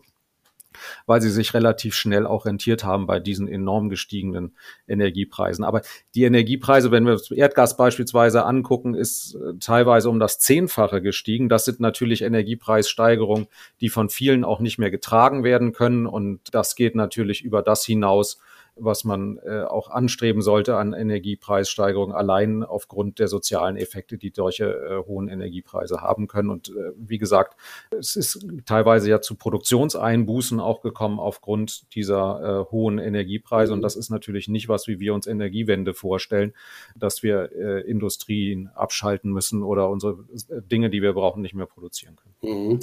weil 1.05 1.21
sie 1.21 1.29
sich 1.29 1.53
relativ 1.53 1.95
schnell 1.95 2.25
auch 2.25 2.45
rentiert 2.45 2.83
haben 2.83 3.07
bei 3.07 3.19
diesen 3.19 3.47
enorm 3.47 3.89
gestiegenen 3.89 4.55
Energiepreisen. 4.87 5.63
Aber 5.63 5.81
die 6.13 6.23
Energiepreise, 6.23 6.91
wenn 6.91 7.05
wir 7.05 7.13
das 7.13 7.31
Erdgas 7.31 7.77
beispielsweise 7.77 8.45
angucken, 8.45 8.93
ist 8.95 9.35
äh, 9.35 9.57
teilweise 9.59 10.09
um 10.09 10.19
das 10.19 10.39
Zehnfache 10.39 11.01
gestiegen. 11.01 11.49
Das 11.49 11.65
sind 11.65 11.79
natürlich 11.79 12.21
Energiepreissteigerungen, 12.21 13.47
die 13.81 13.89
von 13.89 14.09
vielen 14.09 14.43
auch 14.43 14.59
nicht 14.59 14.77
mehr 14.77 14.91
getragen 14.91 15.43
werden 15.43 15.73
können. 15.73 16.05
Und 16.05 16.41
das 16.53 16.75
geht 16.75 16.95
natürlich 16.95 17.43
über 17.43 17.61
das 17.61 17.85
hinaus, 17.85 18.39
was 18.75 19.03
man 19.03 19.37
äh, 19.45 19.61
auch 19.61 19.89
anstreben 19.89 20.41
sollte 20.41 20.77
an 20.77 20.93
Energiepreissteigerungen, 20.93 22.15
allein 22.15 22.63
aufgrund 22.63 23.19
der 23.19 23.27
sozialen 23.27 23.77
Effekte, 23.77 24.17
die 24.17 24.31
solche 24.35 24.65
äh, 24.65 25.07
hohen 25.07 25.27
Energiepreise 25.27 26.01
haben 26.01 26.27
können. 26.27 26.49
Und 26.49 26.69
äh, 26.69 26.91
wie 26.97 27.17
gesagt, 27.17 27.55
es 27.91 28.15
ist 28.15 28.45
teilweise 28.65 29.09
ja 29.09 29.21
zu 29.21 29.35
Produktionseinbußen 29.35 30.59
auch 30.59 30.81
gekommen 30.81 31.19
aufgrund 31.19 31.93
dieser 31.95 32.65
äh, 32.67 32.71
hohen 32.71 32.99
Energiepreise. 32.99 33.73
Und 33.73 33.81
das 33.81 33.95
ist 33.95 34.09
natürlich 34.09 34.47
nicht 34.47 34.67
was, 34.67 34.87
wie 34.87 34.99
wir 34.99 35.13
uns 35.13 35.27
Energiewende 35.27 35.93
vorstellen, 35.93 36.53
dass 36.95 37.23
wir 37.23 37.51
äh, 37.53 37.81
Industrien 37.81 38.69
abschalten 38.75 39.31
müssen 39.31 39.63
oder 39.63 39.89
unsere 39.89 40.25
äh, 40.49 40.61
Dinge, 40.61 40.89
die 40.89 41.01
wir 41.01 41.13
brauchen, 41.13 41.41
nicht 41.41 41.55
mehr 41.55 41.65
produzieren 41.65 42.15
können. 42.15 42.69
Mhm. 42.69 42.79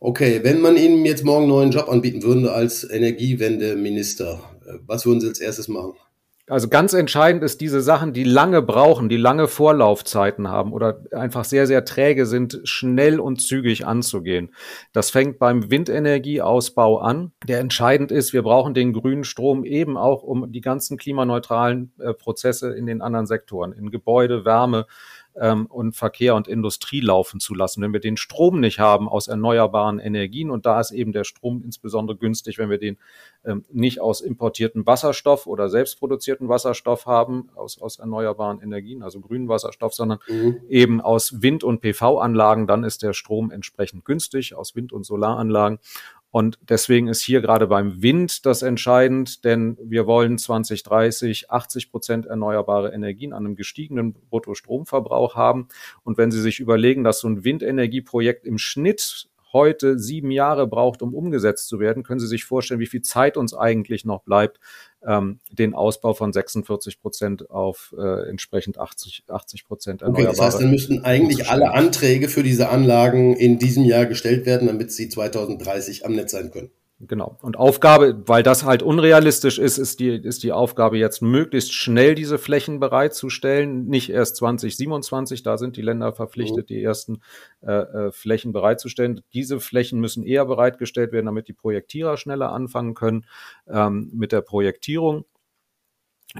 Okay, 0.00 0.40
wenn 0.44 0.60
man 0.60 0.76
Ihnen 0.76 1.04
jetzt 1.04 1.24
morgen 1.24 1.44
einen 1.44 1.50
neuen 1.50 1.70
Job 1.72 1.88
anbieten 1.88 2.22
würde 2.22 2.52
als 2.52 2.88
Energiewendeminister, 2.88 4.38
was 4.86 5.04
würden 5.04 5.20
Sie 5.20 5.26
als 5.28 5.40
erstes 5.40 5.66
machen? 5.66 5.94
Also 6.48 6.68
ganz 6.68 6.94
entscheidend 6.94 7.42
ist 7.42 7.60
diese 7.60 7.82
Sachen, 7.82 8.14
die 8.14 8.24
lange 8.24 8.62
brauchen, 8.62 9.10
die 9.10 9.18
lange 9.18 9.48
Vorlaufzeiten 9.48 10.48
haben 10.48 10.72
oder 10.72 11.02
einfach 11.12 11.44
sehr, 11.44 11.66
sehr 11.66 11.84
träge 11.84 12.24
sind, 12.24 12.60
schnell 12.64 13.20
und 13.20 13.42
zügig 13.42 13.86
anzugehen. 13.86 14.54
Das 14.92 15.10
fängt 15.10 15.38
beim 15.38 15.70
Windenergieausbau 15.70 17.00
an, 17.00 17.32
der 17.46 17.60
entscheidend 17.60 18.10
ist. 18.10 18.32
Wir 18.32 18.42
brauchen 18.42 18.72
den 18.72 18.94
grünen 18.94 19.24
Strom 19.24 19.64
eben 19.64 19.98
auch, 19.98 20.22
um 20.22 20.50
die 20.50 20.62
ganzen 20.62 20.96
klimaneutralen 20.96 21.92
äh, 21.98 22.14
Prozesse 22.14 22.72
in 22.72 22.86
den 22.86 23.02
anderen 23.02 23.26
Sektoren, 23.26 23.72
in 23.72 23.90
Gebäude, 23.90 24.46
Wärme, 24.46 24.86
ähm, 25.40 25.66
und 25.66 25.96
Verkehr 25.96 26.34
und 26.34 26.48
Industrie 26.48 27.00
laufen 27.00 27.40
zu 27.40 27.54
lassen. 27.54 27.82
Wenn 27.82 27.92
wir 27.92 28.00
den 28.00 28.16
Strom 28.16 28.60
nicht 28.60 28.78
haben 28.78 29.08
aus 29.08 29.28
erneuerbaren 29.28 29.98
Energien, 29.98 30.50
und 30.50 30.66
da 30.66 30.80
ist 30.80 30.90
eben 30.90 31.12
der 31.12 31.24
Strom 31.24 31.62
insbesondere 31.64 32.16
günstig, 32.16 32.58
wenn 32.58 32.70
wir 32.70 32.78
den 32.78 32.98
ähm, 33.44 33.64
nicht 33.72 34.00
aus 34.00 34.20
importierten 34.20 34.86
Wasserstoff 34.86 35.46
oder 35.46 35.68
selbstproduzierten 35.68 36.48
Wasserstoff 36.48 37.06
haben, 37.06 37.50
aus, 37.54 37.80
aus 37.80 37.98
erneuerbaren 37.98 38.60
Energien, 38.60 39.02
also 39.02 39.20
grünen 39.20 39.48
Wasserstoff, 39.48 39.94
sondern 39.94 40.18
mhm. 40.28 40.60
eben 40.68 41.00
aus 41.00 41.40
Wind- 41.40 41.64
und 41.64 41.80
PV-Anlagen, 41.80 42.66
dann 42.66 42.84
ist 42.84 43.02
der 43.02 43.12
Strom 43.12 43.50
entsprechend 43.50 44.04
günstig, 44.04 44.54
aus 44.54 44.74
Wind- 44.74 44.92
und 44.92 45.04
Solaranlagen. 45.04 45.78
Und 46.30 46.58
deswegen 46.68 47.08
ist 47.08 47.22
hier 47.22 47.40
gerade 47.40 47.66
beim 47.66 48.02
Wind 48.02 48.44
das 48.44 48.62
entscheidend, 48.62 49.44
denn 49.44 49.78
wir 49.82 50.06
wollen 50.06 50.36
2030 50.36 51.50
80 51.50 51.90
Prozent 51.90 52.26
erneuerbare 52.26 52.92
Energien 52.92 53.32
an 53.32 53.46
einem 53.46 53.56
gestiegenen 53.56 54.12
Bruttostromverbrauch 54.12 55.36
haben. 55.36 55.68
Und 56.04 56.18
wenn 56.18 56.30
Sie 56.30 56.42
sich 56.42 56.60
überlegen, 56.60 57.02
dass 57.02 57.20
so 57.20 57.28
ein 57.28 57.44
Windenergieprojekt 57.44 58.44
im 58.44 58.58
Schnitt 58.58 59.28
heute 59.52 59.98
sieben 59.98 60.30
Jahre 60.30 60.66
braucht, 60.66 61.02
um 61.02 61.14
umgesetzt 61.14 61.68
zu 61.68 61.80
werden, 61.80 62.02
können 62.02 62.20
Sie 62.20 62.26
sich 62.26 62.44
vorstellen, 62.44 62.80
wie 62.80 62.86
viel 62.86 63.02
Zeit 63.02 63.36
uns 63.36 63.54
eigentlich 63.54 64.04
noch 64.04 64.22
bleibt, 64.22 64.58
ähm, 65.06 65.40
den 65.50 65.74
Ausbau 65.74 66.14
von 66.14 66.32
46 66.32 67.00
Prozent 67.00 67.50
auf 67.50 67.94
äh, 67.98 68.28
entsprechend 68.28 68.78
80, 68.78 69.24
80 69.28 69.64
Prozent 69.66 70.02
erneuerbare. 70.02 70.28
Okay, 70.28 70.36
das 70.36 70.46
heißt, 70.46 70.60
dann 70.60 70.70
müssten 70.70 71.04
eigentlich 71.04 71.48
alle 71.48 71.72
Anträge 71.72 72.28
für 72.28 72.42
diese 72.42 72.68
Anlagen 72.68 73.34
in 73.36 73.58
diesem 73.58 73.84
Jahr 73.84 74.06
gestellt 74.06 74.46
werden, 74.46 74.68
damit 74.68 74.92
sie 74.92 75.08
2030 75.08 76.04
am 76.04 76.14
Netz 76.14 76.32
sein 76.32 76.50
können. 76.50 76.70
Genau. 77.00 77.38
Und 77.42 77.56
Aufgabe, 77.56 78.24
weil 78.26 78.42
das 78.42 78.64
halt 78.64 78.82
unrealistisch 78.82 79.60
ist, 79.60 79.78
ist 79.78 80.00
die, 80.00 80.08
ist 80.08 80.42
die 80.42 80.50
Aufgabe 80.50 80.98
jetzt 80.98 81.22
möglichst 81.22 81.72
schnell 81.72 82.16
diese 82.16 82.38
Flächen 82.38 82.80
bereitzustellen. 82.80 83.86
Nicht 83.86 84.10
erst 84.10 84.34
2027, 84.36 85.44
da 85.44 85.58
sind 85.58 85.76
die 85.76 85.82
Länder 85.82 86.12
verpflichtet, 86.12 86.68
mhm. 86.68 86.74
die 86.74 86.82
ersten 86.82 87.20
äh, 87.60 87.72
äh, 87.72 88.10
Flächen 88.10 88.52
bereitzustellen. 88.52 89.20
Diese 89.32 89.60
Flächen 89.60 90.00
müssen 90.00 90.24
eher 90.24 90.44
bereitgestellt 90.44 91.12
werden, 91.12 91.26
damit 91.26 91.46
die 91.46 91.52
Projektierer 91.52 92.16
schneller 92.16 92.50
anfangen 92.50 92.94
können 92.94 93.26
ähm, 93.68 94.10
mit 94.12 94.32
der 94.32 94.40
Projektierung 94.40 95.24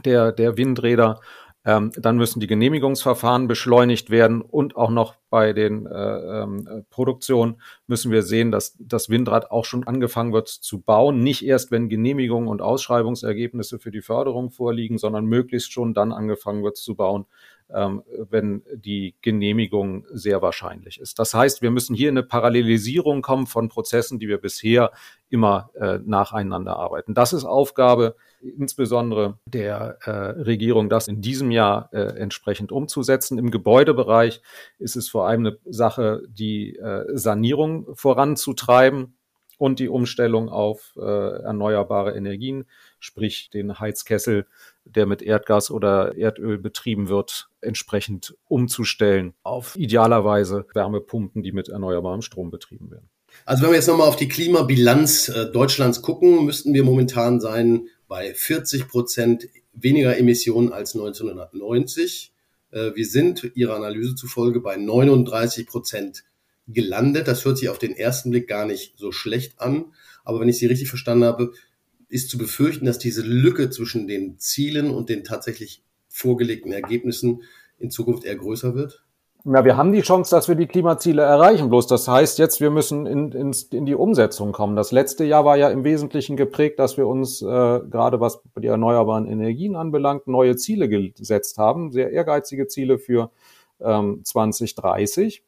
der, 0.04 0.32
der 0.32 0.56
Windräder. 0.56 1.20
Ähm, 1.64 1.92
dann 1.96 2.16
müssen 2.16 2.40
die 2.40 2.46
Genehmigungsverfahren 2.48 3.46
beschleunigt 3.46 4.10
werden 4.10 4.42
und 4.42 4.74
auch 4.74 4.90
noch 4.90 5.14
bei 5.30 5.52
den 5.52 5.86
äh, 5.86 6.42
ähm, 6.42 6.84
Produktionen 6.90 7.60
müssen 7.86 8.10
wir 8.10 8.22
sehen, 8.22 8.50
dass 8.50 8.76
das 8.78 9.08
Windrad 9.08 9.50
auch 9.50 9.64
schon 9.64 9.86
angefangen 9.86 10.32
wird 10.32 10.48
zu 10.48 10.80
bauen. 10.80 11.22
Nicht 11.22 11.44
erst, 11.44 11.70
wenn 11.70 11.88
Genehmigungen 11.88 12.48
und 12.48 12.62
Ausschreibungsergebnisse 12.62 13.78
für 13.78 13.90
die 13.90 14.02
Förderung 14.02 14.50
vorliegen, 14.50 14.98
sondern 14.98 15.26
möglichst 15.26 15.72
schon 15.72 15.94
dann 15.94 16.12
angefangen 16.12 16.64
wird 16.64 16.76
zu 16.76 16.94
bauen, 16.94 17.26
ähm, 17.70 18.02
wenn 18.30 18.62
die 18.74 19.14
Genehmigung 19.20 20.06
sehr 20.10 20.40
wahrscheinlich 20.40 21.00
ist. 21.00 21.18
Das 21.18 21.34
heißt, 21.34 21.60
wir 21.60 21.70
müssen 21.70 21.94
hier 21.94 22.08
in 22.08 22.16
eine 22.16 22.26
Parallelisierung 22.26 23.20
kommen 23.20 23.46
von 23.46 23.68
Prozessen, 23.68 24.18
die 24.18 24.28
wir 24.28 24.38
bisher 24.38 24.90
immer 25.28 25.70
äh, 25.74 25.98
nacheinander 26.04 26.76
arbeiten. 26.76 27.12
Das 27.12 27.32
ist 27.32 27.44
Aufgabe 27.44 28.16
insbesondere 28.40 29.38
der 29.46 29.98
äh, 30.04 30.10
Regierung, 30.10 30.88
das 30.88 31.08
in 31.08 31.20
diesem 31.20 31.50
Jahr 31.50 31.90
äh, 31.92 32.18
entsprechend 32.18 32.72
umzusetzen. 32.72 33.38
Im 33.38 33.50
Gebäudebereich 33.50 34.40
ist 34.78 34.96
es 34.96 35.08
vor 35.18 35.26
allem 35.26 35.46
eine 35.46 35.58
Sache, 35.64 36.22
die 36.28 36.76
äh, 36.76 37.04
Sanierung 37.12 37.88
voranzutreiben 37.96 39.16
und 39.56 39.80
die 39.80 39.88
Umstellung 39.88 40.48
auf 40.48 40.94
äh, 40.96 41.00
erneuerbare 41.02 42.14
Energien, 42.14 42.66
sprich 43.00 43.50
den 43.50 43.80
Heizkessel, 43.80 44.46
der 44.84 45.06
mit 45.06 45.20
Erdgas 45.20 45.72
oder 45.72 46.16
Erdöl 46.16 46.56
betrieben 46.56 47.08
wird, 47.08 47.48
entsprechend 47.60 48.36
umzustellen 48.46 49.34
auf 49.42 49.74
idealerweise 49.74 50.66
Wärmepumpen, 50.72 51.42
die 51.42 51.50
mit 51.50 51.68
erneuerbarem 51.68 52.22
Strom 52.22 52.52
betrieben 52.52 52.92
werden. 52.92 53.10
Also 53.44 53.64
wenn 53.64 53.70
wir 53.70 53.76
jetzt 53.76 53.88
nochmal 53.88 54.06
auf 54.06 54.14
die 54.14 54.28
Klimabilanz 54.28 55.30
äh, 55.30 55.50
Deutschlands 55.50 56.00
gucken, 56.00 56.44
müssten 56.44 56.74
wir 56.74 56.84
momentan 56.84 57.40
sein 57.40 57.88
bei 58.06 58.32
40 58.34 58.86
Prozent 58.86 59.48
weniger 59.72 60.16
Emissionen 60.16 60.72
als 60.72 60.94
1990. 60.94 62.32
Äh, 62.70 62.94
wir 62.94 63.06
sind 63.06 63.50
Ihrer 63.54 63.76
Analyse 63.76 64.14
zufolge 64.14 64.60
bei 64.60 64.76
39 64.76 65.66
Prozent 65.66 66.24
gelandet. 66.66 67.28
Das 67.28 67.44
hört 67.44 67.58
sich 67.58 67.68
auf 67.68 67.78
den 67.78 67.96
ersten 67.96 68.30
Blick 68.30 68.48
gar 68.48 68.66
nicht 68.66 68.94
so 68.96 69.12
schlecht 69.12 69.60
an. 69.60 69.86
Aber 70.24 70.40
wenn 70.40 70.48
ich 70.48 70.58
Sie 70.58 70.66
richtig 70.66 70.88
verstanden 70.88 71.24
habe, 71.24 71.52
ist 72.08 72.30
zu 72.30 72.38
befürchten, 72.38 72.86
dass 72.86 72.98
diese 72.98 73.22
Lücke 73.22 73.70
zwischen 73.70 74.06
den 74.06 74.38
Zielen 74.38 74.90
und 74.90 75.08
den 75.08 75.24
tatsächlich 75.24 75.82
vorgelegten 76.08 76.72
Ergebnissen 76.72 77.42
in 77.78 77.90
Zukunft 77.90 78.24
eher 78.24 78.36
größer 78.36 78.74
wird? 78.74 79.04
Ja, 79.50 79.64
wir 79.64 79.78
haben 79.78 79.92
die 79.92 80.02
Chance, 80.02 80.36
dass 80.36 80.46
wir 80.48 80.56
die 80.56 80.66
Klimaziele 80.66 81.22
erreichen. 81.22 81.70
Bloß 81.70 81.86
das 81.86 82.06
heißt 82.06 82.38
jetzt, 82.38 82.60
wir 82.60 82.68
müssen 82.68 83.06
in, 83.06 83.32
in, 83.32 83.56
in 83.70 83.86
die 83.86 83.94
Umsetzung 83.94 84.52
kommen. 84.52 84.76
Das 84.76 84.92
letzte 84.92 85.24
Jahr 85.24 85.46
war 85.46 85.56
ja 85.56 85.70
im 85.70 85.84
Wesentlichen 85.84 86.36
geprägt, 86.36 86.78
dass 86.78 86.98
wir 86.98 87.06
uns 87.06 87.40
äh, 87.40 87.46
gerade 87.46 88.20
was 88.20 88.42
die 88.58 88.66
erneuerbaren 88.66 89.26
Energien 89.26 89.74
anbelangt, 89.74 90.26
neue 90.26 90.56
Ziele 90.56 90.86
gesetzt 90.90 91.56
haben, 91.56 91.92
sehr 91.92 92.12
ehrgeizige 92.12 92.66
Ziele 92.66 92.98
für 92.98 93.30
ähm, 93.80 94.20
2030. 94.22 95.42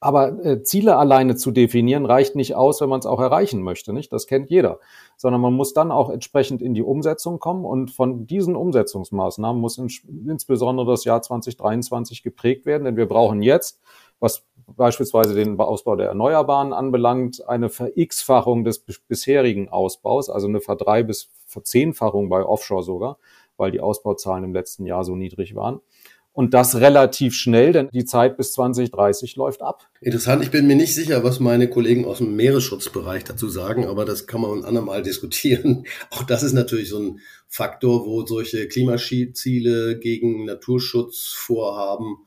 Aber 0.00 0.44
äh, 0.44 0.62
Ziele 0.62 0.96
alleine 0.96 1.34
zu 1.34 1.50
definieren 1.50 2.06
reicht 2.06 2.36
nicht 2.36 2.54
aus, 2.54 2.80
wenn 2.80 2.88
man 2.88 3.00
es 3.00 3.06
auch 3.06 3.18
erreichen 3.18 3.62
möchte, 3.62 3.92
nicht? 3.92 4.12
Das 4.12 4.28
kennt 4.28 4.48
jeder. 4.48 4.78
Sondern 5.16 5.40
man 5.40 5.54
muss 5.54 5.72
dann 5.72 5.90
auch 5.90 6.08
entsprechend 6.08 6.62
in 6.62 6.74
die 6.74 6.82
Umsetzung 6.82 7.40
kommen 7.40 7.64
und 7.64 7.90
von 7.90 8.26
diesen 8.26 8.54
Umsetzungsmaßnahmen 8.54 9.60
muss 9.60 9.76
in, 9.76 9.90
insbesondere 10.28 10.86
das 10.86 11.04
Jahr 11.04 11.20
2023 11.20 12.22
geprägt 12.22 12.64
werden, 12.64 12.84
denn 12.84 12.96
wir 12.96 13.08
brauchen 13.08 13.42
jetzt, 13.42 13.80
was 14.20 14.44
beispielsweise 14.66 15.34
den 15.34 15.58
Ausbau 15.58 15.96
der 15.96 16.08
Erneuerbaren 16.08 16.72
anbelangt, 16.72 17.48
eine 17.48 17.68
Ver-X-Fachung 17.68 18.64
des 18.64 18.80
bisherigen 18.80 19.68
Ausbaus, 19.68 20.30
also 20.30 20.46
eine 20.46 20.60
Verdrei- 20.60 21.02
bis 21.02 21.30
Verzehnfachung 21.46 22.28
bei 22.28 22.44
Offshore 22.44 22.82
sogar, 22.82 23.18
weil 23.56 23.72
die 23.72 23.80
Ausbauzahlen 23.80 24.44
im 24.44 24.52
letzten 24.52 24.86
Jahr 24.86 25.04
so 25.04 25.16
niedrig 25.16 25.56
waren. 25.56 25.80
Und 26.32 26.54
das 26.54 26.76
relativ 26.76 27.34
schnell, 27.34 27.72
denn 27.72 27.88
die 27.92 28.04
Zeit 28.04 28.36
bis 28.36 28.52
2030 28.52 29.34
läuft 29.34 29.60
ab. 29.60 29.88
Interessant, 30.00 30.42
ich 30.42 30.52
bin 30.52 30.68
mir 30.68 30.76
nicht 30.76 30.94
sicher, 30.94 31.24
was 31.24 31.40
meine 31.40 31.68
Kollegen 31.68 32.04
aus 32.04 32.18
dem 32.18 32.36
Meeresschutzbereich 32.36 33.24
dazu 33.24 33.48
sagen, 33.48 33.86
aber 33.86 34.04
das 34.04 34.28
kann 34.28 34.40
man 34.40 34.52
ein 34.52 34.64
andermal 34.64 35.02
diskutieren. 35.08 35.84
Auch 36.10 36.22
das 36.22 36.42
ist 36.42 36.52
natürlich 36.52 36.90
so 36.90 37.00
ein 37.00 37.20
Faktor, 37.48 38.06
wo 38.06 38.24
solche 38.24 38.68
Klimaziele 38.68 39.98
gegen 39.98 40.44
Naturschutzvorhaben 40.44 42.18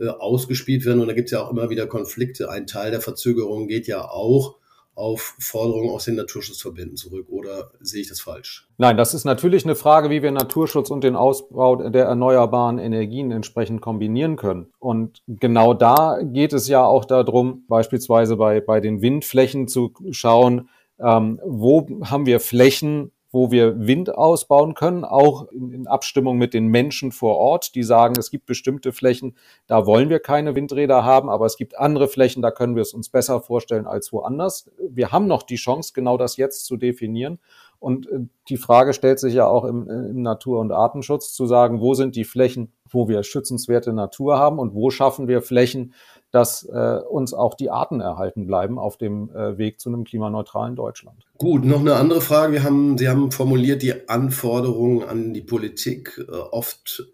äh, 0.00 0.08
ausgespielt 0.08 0.84
werden. 0.84 1.00
Und 1.00 1.08
da 1.08 1.14
gibt 1.14 1.26
es 1.26 1.32
ja 1.32 1.44
auch 1.44 1.50
immer 1.50 1.70
wieder 1.70 1.86
Konflikte. 1.86 2.50
Ein 2.50 2.66
Teil 2.66 2.90
der 2.90 3.00
Verzögerung 3.00 3.68
geht 3.68 3.86
ja 3.86 4.08
auch 4.08 4.56
auf 4.94 5.36
Forderungen 5.38 5.90
aus 5.90 6.04
den 6.04 6.16
Naturschutzverbänden 6.16 6.96
zurück 6.96 7.26
oder 7.30 7.70
sehe 7.80 8.02
ich 8.02 8.08
das 8.08 8.20
falsch? 8.20 8.68
Nein, 8.76 8.96
das 8.96 9.14
ist 9.14 9.24
natürlich 9.24 9.64
eine 9.64 9.74
Frage, 9.74 10.10
wie 10.10 10.22
wir 10.22 10.30
Naturschutz 10.30 10.90
und 10.90 11.02
den 11.02 11.16
Ausbau 11.16 11.76
der 11.76 12.04
erneuerbaren 12.04 12.78
Energien 12.78 13.30
entsprechend 13.30 13.80
kombinieren 13.80 14.36
können. 14.36 14.72
Und 14.78 15.22
genau 15.26 15.72
da 15.72 16.18
geht 16.22 16.52
es 16.52 16.68
ja 16.68 16.84
auch 16.84 17.04
darum, 17.04 17.64
beispielsweise 17.68 18.36
bei, 18.36 18.60
bei 18.60 18.80
den 18.80 19.00
Windflächen 19.00 19.66
zu 19.66 19.92
schauen, 20.10 20.68
ähm, 21.00 21.40
wo 21.44 21.86
haben 22.04 22.26
wir 22.26 22.38
Flächen, 22.38 23.12
wo 23.32 23.50
wir 23.50 23.86
Wind 23.86 24.14
ausbauen 24.14 24.74
können, 24.74 25.04
auch 25.04 25.50
in, 25.50 25.72
in, 25.72 25.86
Abstimmung 25.86 26.36
mit 26.36 26.52
den 26.52 26.66
Menschen 26.66 27.10
vor 27.12 27.36
Ort, 27.38 27.74
die 27.74 27.82
sagen, 27.82 28.14
es 28.18 28.30
gibt 28.30 28.44
bestimmte 28.46 28.92
Flächen, 28.92 29.36
da 29.66 29.86
wollen 29.86 30.10
wir 30.10 30.20
keine 30.20 30.54
Windräder 30.54 31.04
haben, 31.04 31.30
aber 31.30 31.46
es 31.46 31.56
gibt 31.56 31.78
andere 31.78 32.08
Flächen, 32.08 32.42
da 32.42 32.50
können 32.50 32.76
wir 32.76 32.82
es 32.82 32.92
uns 32.92 33.08
besser 33.08 33.40
vorstellen 33.40 33.86
als 33.86 34.12
woanders. 34.12 34.70
Wir 34.88 35.12
haben 35.12 35.26
noch 35.26 35.42
die 35.42 35.56
Chance, 35.56 35.92
genau 35.94 36.18
das 36.18 36.36
jetzt 36.36 36.66
zu 36.66 36.76
definieren. 36.76 37.38
Und 37.82 38.06
äh, 38.08 38.20
die 38.48 38.58
Frage 38.58 38.92
stellt 38.92 39.18
sich 39.18 39.34
ja 39.34 39.46
auch 39.46 39.64
im, 39.64 39.88
im 39.88 40.22
Natur- 40.22 40.60
und 40.60 40.70
Artenschutz 40.70 41.32
zu 41.32 41.46
sagen, 41.46 41.80
wo 41.80 41.94
sind 41.94 42.14
die 42.14 42.24
Flächen, 42.24 42.72
wo 42.88 43.08
wir 43.08 43.24
schützenswerte 43.24 43.92
Natur 43.92 44.38
haben 44.38 44.60
und 44.60 44.74
wo 44.74 44.90
schaffen 44.90 45.26
wir 45.26 45.42
Flächen, 45.42 45.94
dass 46.32 46.64
äh, 46.64 46.98
uns 47.08 47.34
auch 47.34 47.54
die 47.54 47.70
Arten 47.70 48.00
erhalten 48.00 48.46
bleiben 48.46 48.78
auf 48.78 48.96
dem 48.96 49.30
äh, 49.30 49.58
Weg 49.58 49.78
zu 49.78 49.90
einem 49.90 50.04
klimaneutralen 50.04 50.74
Deutschland. 50.74 51.24
Gut, 51.36 51.64
noch 51.64 51.80
eine 51.80 51.94
andere 51.94 52.22
Frage. 52.22 52.54
Wir 52.54 52.62
haben, 52.64 52.96
Sie 52.96 53.08
haben 53.08 53.30
formuliert 53.30 53.82
die 53.82 54.08
Anforderungen 54.08 55.04
an 55.04 55.34
die 55.34 55.42
Politik. 55.42 56.18
Äh, 56.26 56.32
oft 56.32 57.04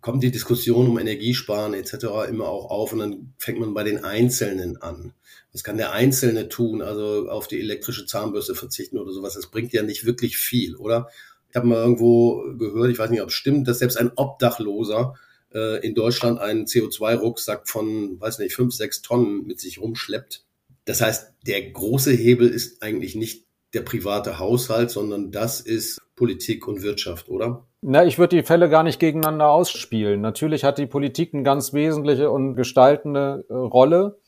kommt 0.00 0.22
die 0.22 0.30
Diskussion 0.30 0.88
um 0.88 0.98
Energiesparen 0.98 1.74
etc. 1.74 2.28
immer 2.28 2.48
auch 2.48 2.70
auf 2.70 2.92
und 2.92 2.98
dann 2.98 3.34
fängt 3.38 3.60
man 3.60 3.74
bei 3.74 3.84
den 3.84 4.02
Einzelnen 4.02 4.80
an. 4.80 5.12
Was 5.52 5.62
kann 5.62 5.76
der 5.76 5.92
Einzelne 5.92 6.48
tun? 6.48 6.80
Also 6.82 7.28
auf 7.28 7.46
die 7.46 7.60
elektrische 7.60 8.06
Zahnbürste 8.06 8.54
verzichten 8.54 8.98
oder 8.98 9.12
sowas. 9.12 9.34
Das 9.34 9.46
bringt 9.46 9.72
ja 9.72 9.82
nicht 9.82 10.06
wirklich 10.06 10.38
viel, 10.38 10.74
oder? 10.74 11.08
Ich 11.50 11.56
habe 11.56 11.68
mal 11.68 11.76
irgendwo 11.76 12.42
gehört, 12.58 12.90
ich 12.90 12.98
weiß 12.98 13.10
nicht, 13.10 13.22
ob 13.22 13.28
es 13.28 13.34
stimmt, 13.34 13.68
dass 13.68 13.78
selbst 13.78 13.96
ein 13.96 14.10
Obdachloser 14.16 15.14
äh, 15.54 15.84
in 15.86 15.94
Deutschland 15.94 16.40
einen 16.40 16.64
CO2-Rucksack 16.64 17.68
von, 17.68 18.20
weiß 18.20 18.38
nicht, 18.40 18.54
fünf, 18.54 18.74
sechs 18.74 19.02
Tonnen 19.02 19.46
mit 19.46 19.60
sich 19.60 19.80
rumschleppt. 19.80 20.44
Das 20.84 21.00
heißt, 21.00 21.34
der 21.46 21.70
große 21.70 22.12
Hebel 22.12 22.48
ist 22.48 22.82
eigentlich 22.82 23.14
nicht 23.14 23.46
der 23.72 23.82
private 23.82 24.38
Haushalt, 24.38 24.90
sondern 24.90 25.32
das 25.32 25.60
ist 25.60 26.00
Politik 26.16 26.68
und 26.68 26.82
Wirtschaft, 26.82 27.28
oder? 27.28 27.66
Na, 27.80 28.04
ich 28.04 28.18
würde 28.18 28.36
die 28.36 28.42
Fälle 28.42 28.68
gar 28.68 28.82
nicht 28.82 29.00
gegeneinander 29.00 29.48
ausspielen. 29.48 30.20
Natürlich 30.20 30.64
hat 30.64 30.78
die 30.78 30.86
Politik 30.86 31.34
eine 31.34 31.42
ganz 31.42 31.72
wesentliche 31.72 32.30
und 32.30 32.54
gestaltende 32.54 33.44
äh, 33.48 33.52
Rolle 33.52 34.18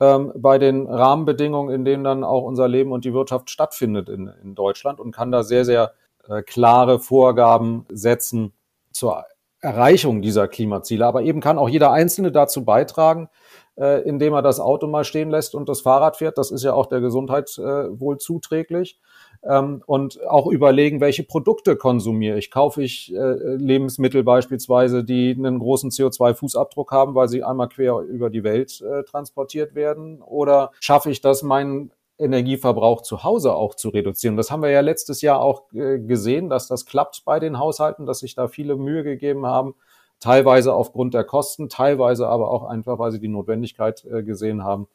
ähm, 0.00 0.32
bei 0.36 0.58
den 0.58 0.86
Rahmenbedingungen, 0.86 1.74
in 1.74 1.84
denen 1.84 2.04
dann 2.04 2.24
auch 2.24 2.44
unser 2.44 2.68
Leben 2.68 2.92
und 2.92 3.04
die 3.04 3.12
Wirtschaft 3.12 3.50
stattfindet 3.50 4.08
in, 4.08 4.30
in 4.42 4.54
Deutschland 4.54 5.00
und 5.00 5.12
kann 5.12 5.32
da 5.32 5.42
sehr, 5.42 5.64
sehr 5.64 5.92
äh, 6.28 6.42
klare 6.42 7.00
Vorgaben 7.00 7.84
setzen 7.90 8.52
zur 8.92 9.24
Erreichung 9.64 10.22
dieser 10.22 10.46
Klimaziele. 10.46 11.06
Aber 11.06 11.22
eben 11.22 11.40
kann 11.40 11.58
auch 11.58 11.68
jeder 11.68 11.90
Einzelne 11.90 12.30
dazu 12.30 12.64
beitragen, 12.64 13.28
äh, 13.76 14.02
indem 14.02 14.34
er 14.34 14.42
das 14.42 14.60
Auto 14.60 14.86
mal 14.86 15.04
stehen 15.04 15.30
lässt 15.30 15.54
und 15.54 15.68
das 15.68 15.80
Fahrrad 15.80 16.16
fährt. 16.16 16.38
Das 16.38 16.50
ist 16.50 16.62
ja 16.62 16.74
auch 16.74 16.86
der 16.86 17.00
Gesundheit 17.00 17.56
äh, 17.58 17.98
wohl 17.98 18.18
zuträglich. 18.18 19.00
Ähm, 19.42 19.82
und 19.86 20.24
auch 20.26 20.46
überlegen, 20.46 21.00
welche 21.00 21.22
Produkte 21.22 21.76
konsumiere 21.76 22.38
ich. 22.38 22.50
Kaufe 22.50 22.82
ich 22.82 23.14
äh, 23.14 23.56
Lebensmittel 23.56 24.22
beispielsweise, 24.22 25.02
die 25.02 25.34
einen 25.36 25.58
großen 25.58 25.90
CO2-Fußabdruck 25.90 26.90
haben, 26.90 27.14
weil 27.14 27.28
sie 27.28 27.42
einmal 27.42 27.68
quer 27.68 27.98
über 28.00 28.30
die 28.30 28.44
Welt 28.44 28.80
äh, 28.80 29.02
transportiert 29.04 29.74
werden? 29.74 30.22
Oder 30.22 30.70
schaffe 30.80 31.10
ich 31.10 31.20
das, 31.20 31.42
meinen 31.42 31.90
Energieverbrauch 32.18 33.02
zu 33.02 33.24
Hause 33.24 33.54
auch 33.54 33.74
zu 33.74 33.88
reduzieren. 33.88 34.36
Das 34.36 34.50
haben 34.50 34.62
wir 34.62 34.70
ja 34.70 34.80
letztes 34.80 35.20
Jahr 35.20 35.40
auch 35.40 35.72
äh, 35.72 35.98
gesehen, 35.98 36.48
dass 36.48 36.68
das 36.68 36.86
klappt 36.86 37.24
bei 37.24 37.40
den 37.40 37.58
Haushalten, 37.58 38.06
dass 38.06 38.20
sich 38.20 38.34
da 38.34 38.48
viele 38.48 38.76
Mühe 38.76 39.02
gegeben 39.02 39.46
haben, 39.46 39.74
teilweise 40.20 40.74
aufgrund 40.74 41.14
der 41.14 41.24
Kosten, 41.24 41.68
teilweise 41.68 42.28
aber 42.28 42.50
auch 42.50 42.64
einfach, 42.64 42.98
weil 42.98 43.10
sie 43.12 43.20
die 43.20 43.28
Notwendigkeit 43.28 44.04
äh, 44.04 44.22
gesehen 44.22 44.62
haben, 44.62 44.86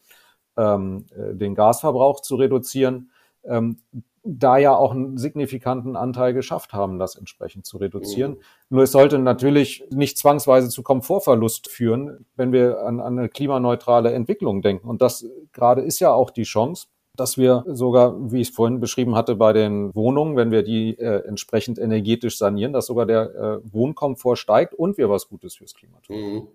ähm, 0.58 1.06
äh, 1.12 1.36
den 1.36 1.56
Gasverbrauch 1.56 2.22
zu 2.22 2.36
reduzieren. 2.36 3.12
Ähm, 3.44 3.78
da 4.24 4.58
ja 4.58 4.76
auch 4.76 4.92
einen 4.92 5.18
signifikanten 5.18 5.96
Anteil 5.96 6.34
geschafft 6.34 6.74
haben, 6.74 7.00
das 7.00 7.16
entsprechend 7.16 7.66
zu 7.66 7.78
reduzieren. 7.78 8.32
Mhm. 8.32 8.38
Nur 8.70 8.84
es 8.84 8.92
sollte 8.92 9.18
natürlich 9.18 9.84
nicht 9.92 10.18
zwangsweise 10.18 10.70
zu 10.70 10.84
Komfortverlust 10.84 11.70
führen, 11.70 12.26
wenn 12.36 12.52
wir 12.52 12.82
an, 12.82 13.00
an 13.00 13.18
eine 13.18 13.30
klimaneutrale 13.30 14.12
Entwicklung 14.12 14.62
denken. 14.62 14.88
Und 14.88 15.02
das 15.02 15.26
gerade 15.54 15.82
ist 15.82 16.00
ja 16.00 16.12
auch 16.12 16.32
die 16.32 16.44
Chance, 16.44 16.88
dass 17.20 17.38
wir 17.38 17.66
sogar, 17.68 18.32
wie 18.32 18.42
ich 18.42 18.50
es 18.50 18.56
vorhin 18.56 18.80
beschrieben 18.80 19.16
hatte, 19.16 19.36
bei 19.36 19.54
den 19.54 19.94
Wohnungen, 19.96 20.36
wenn 20.36 20.52
wir 20.52 20.64
die 20.64 20.98
äh, 20.98 21.28
entsprechend 21.28 21.80
energetisch 21.80 22.38
sanieren, 22.38 22.74
dass 22.74 22.86
sogar 22.86 23.06
der 23.06 23.62
äh, 23.64 23.74
Wohnkomfort 23.74 24.38
steigt 24.38 24.74
und 24.74 24.98
wir 24.98 25.10
was 25.10 25.28
Gutes 25.28 25.56
fürs 25.56 25.74
Klima 25.74 26.00
tun. 26.02 26.16
Mhm. 26.16 26.48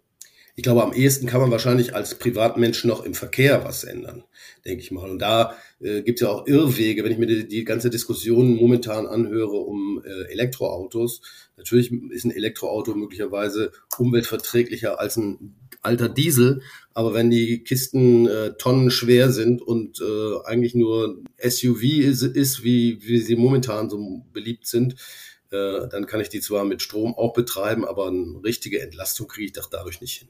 Ich 0.56 0.62
glaube, 0.62 0.84
am 0.84 0.92
ehesten 0.92 1.26
kann 1.26 1.40
man 1.40 1.50
wahrscheinlich 1.50 1.96
als 1.96 2.16
Privatmensch 2.16 2.84
noch 2.84 3.04
im 3.04 3.14
Verkehr 3.14 3.64
was 3.64 3.82
ändern, 3.82 4.22
denke 4.64 4.82
ich 4.82 4.92
mal. 4.92 5.10
Und 5.10 5.18
da 5.18 5.56
äh, 5.80 6.02
gibt 6.02 6.20
es 6.20 6.26
ja 6.26 6.32
auch 6.32 6.46
Irrwege, 6.46 7.02
wenn 7.02 7.10
ich 7.10 7.18
mir 7.18 7.26
die, 7.26 7.48
die 7.48 7.64
ganze 7.64 7.90
Diskussion 7.90 8.54
momentan 8.54 9.06
anhöre 9.06 9.56
um 9.56 10.00
äh, 10.04 10.30
Elektroautos. 10.32 11.22
Natürlich 11.56 11.90
ist 12.10 12.24
ein 12.24 12.30
Elektroauto 12.30 12.94
möglicherweise 12.94 13.72
umweltverträglicher 13.98 15.00
als 15.00 15.16
ein 15.16 15.56
alter 15.84 16.08
Diesel, 16.08 16.62
aber 16.92 17.14
wenn 17.14 17.30
die 17.30 17.64
Kisten 17.64 18.26
äh, 18.26 18.54
tonnenschwer 18.56 19.30
sind 19.30 19.62
und 19.62 20.00
äh, 20.00 20.44
eigentlich 20.44 20.74
nur 20.74 21.22
SUV 21.38 21.82
ist, 21.82 22.22
ist 22.22 22.64
wie, 22.64 22.98
wie 23.02 23.18
sie 23.18 23.36
momentan 23.36 23.90
so 23.90 24.22
beliebt 24.32 24.66
sind, 24.66 24.94
äh, 25.50 25.88
dann 25.88 26.06
kann 26.06 26.20
ich 26.20 26.28
die 26.28 26.40
zwar 26.40 26.64
mit 26.64 26.82
Strom 26.82 27.14
auch 27.14 27.32
betreiben, 27.32 27.84
aber 27.84 28.08
eine 28.08 28.42
richtige 28.44 28.80
Entlastung 28.80 29.28
kriege 29.28 29.46
ich 29.46 29.52
doch 29.52 29.68
dadurch 29.70 30.00
nicht 30.00 30.18
hin. 30.18 30.28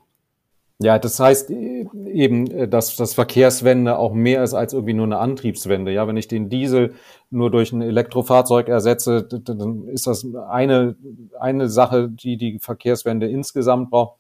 Ja, 0.81 0.99
das 0.99 1.21
heißt 1.21 1.51
äh, 1.51 1.87
eben, 2.13 2.51
äh, 2.51 2.69
dass 2.69 2.97
das 2.97 3.15
Verkehrswende 3.15 3.97
auch 3.97 4.13
mehr 4.13 4.43
ist 4.43 4.55
als 4.55 4.73
irgendwie 4.73 4.95
nur 4.95 5.07
eine 5.07 5.19
Antriebswende. 5.19 5.93
Ja, 5.93 6.09
wenn 6.09 6.17
ich 6.17 6.29
den 6.29 6.49
Diesel 6.49 6.95
nur 7.31 7.51
durch 7.51 7.73
ein 7.73 7.81
Elektrofahrzeug 7.81 8.69
ersetze, 8.69 9.23
dann 9.23 9.87
ist 9.89 10.07
das 10.07 10.27
eine, 10.49 10.97
eine 11.39 11.69
Sache, 11.69 12.11
die 12.11 12.37
die 12.37 12.59
Verkehrswende 12.59 13.29
insgesamt 13.29 13.91
braucht. 13.91 14.19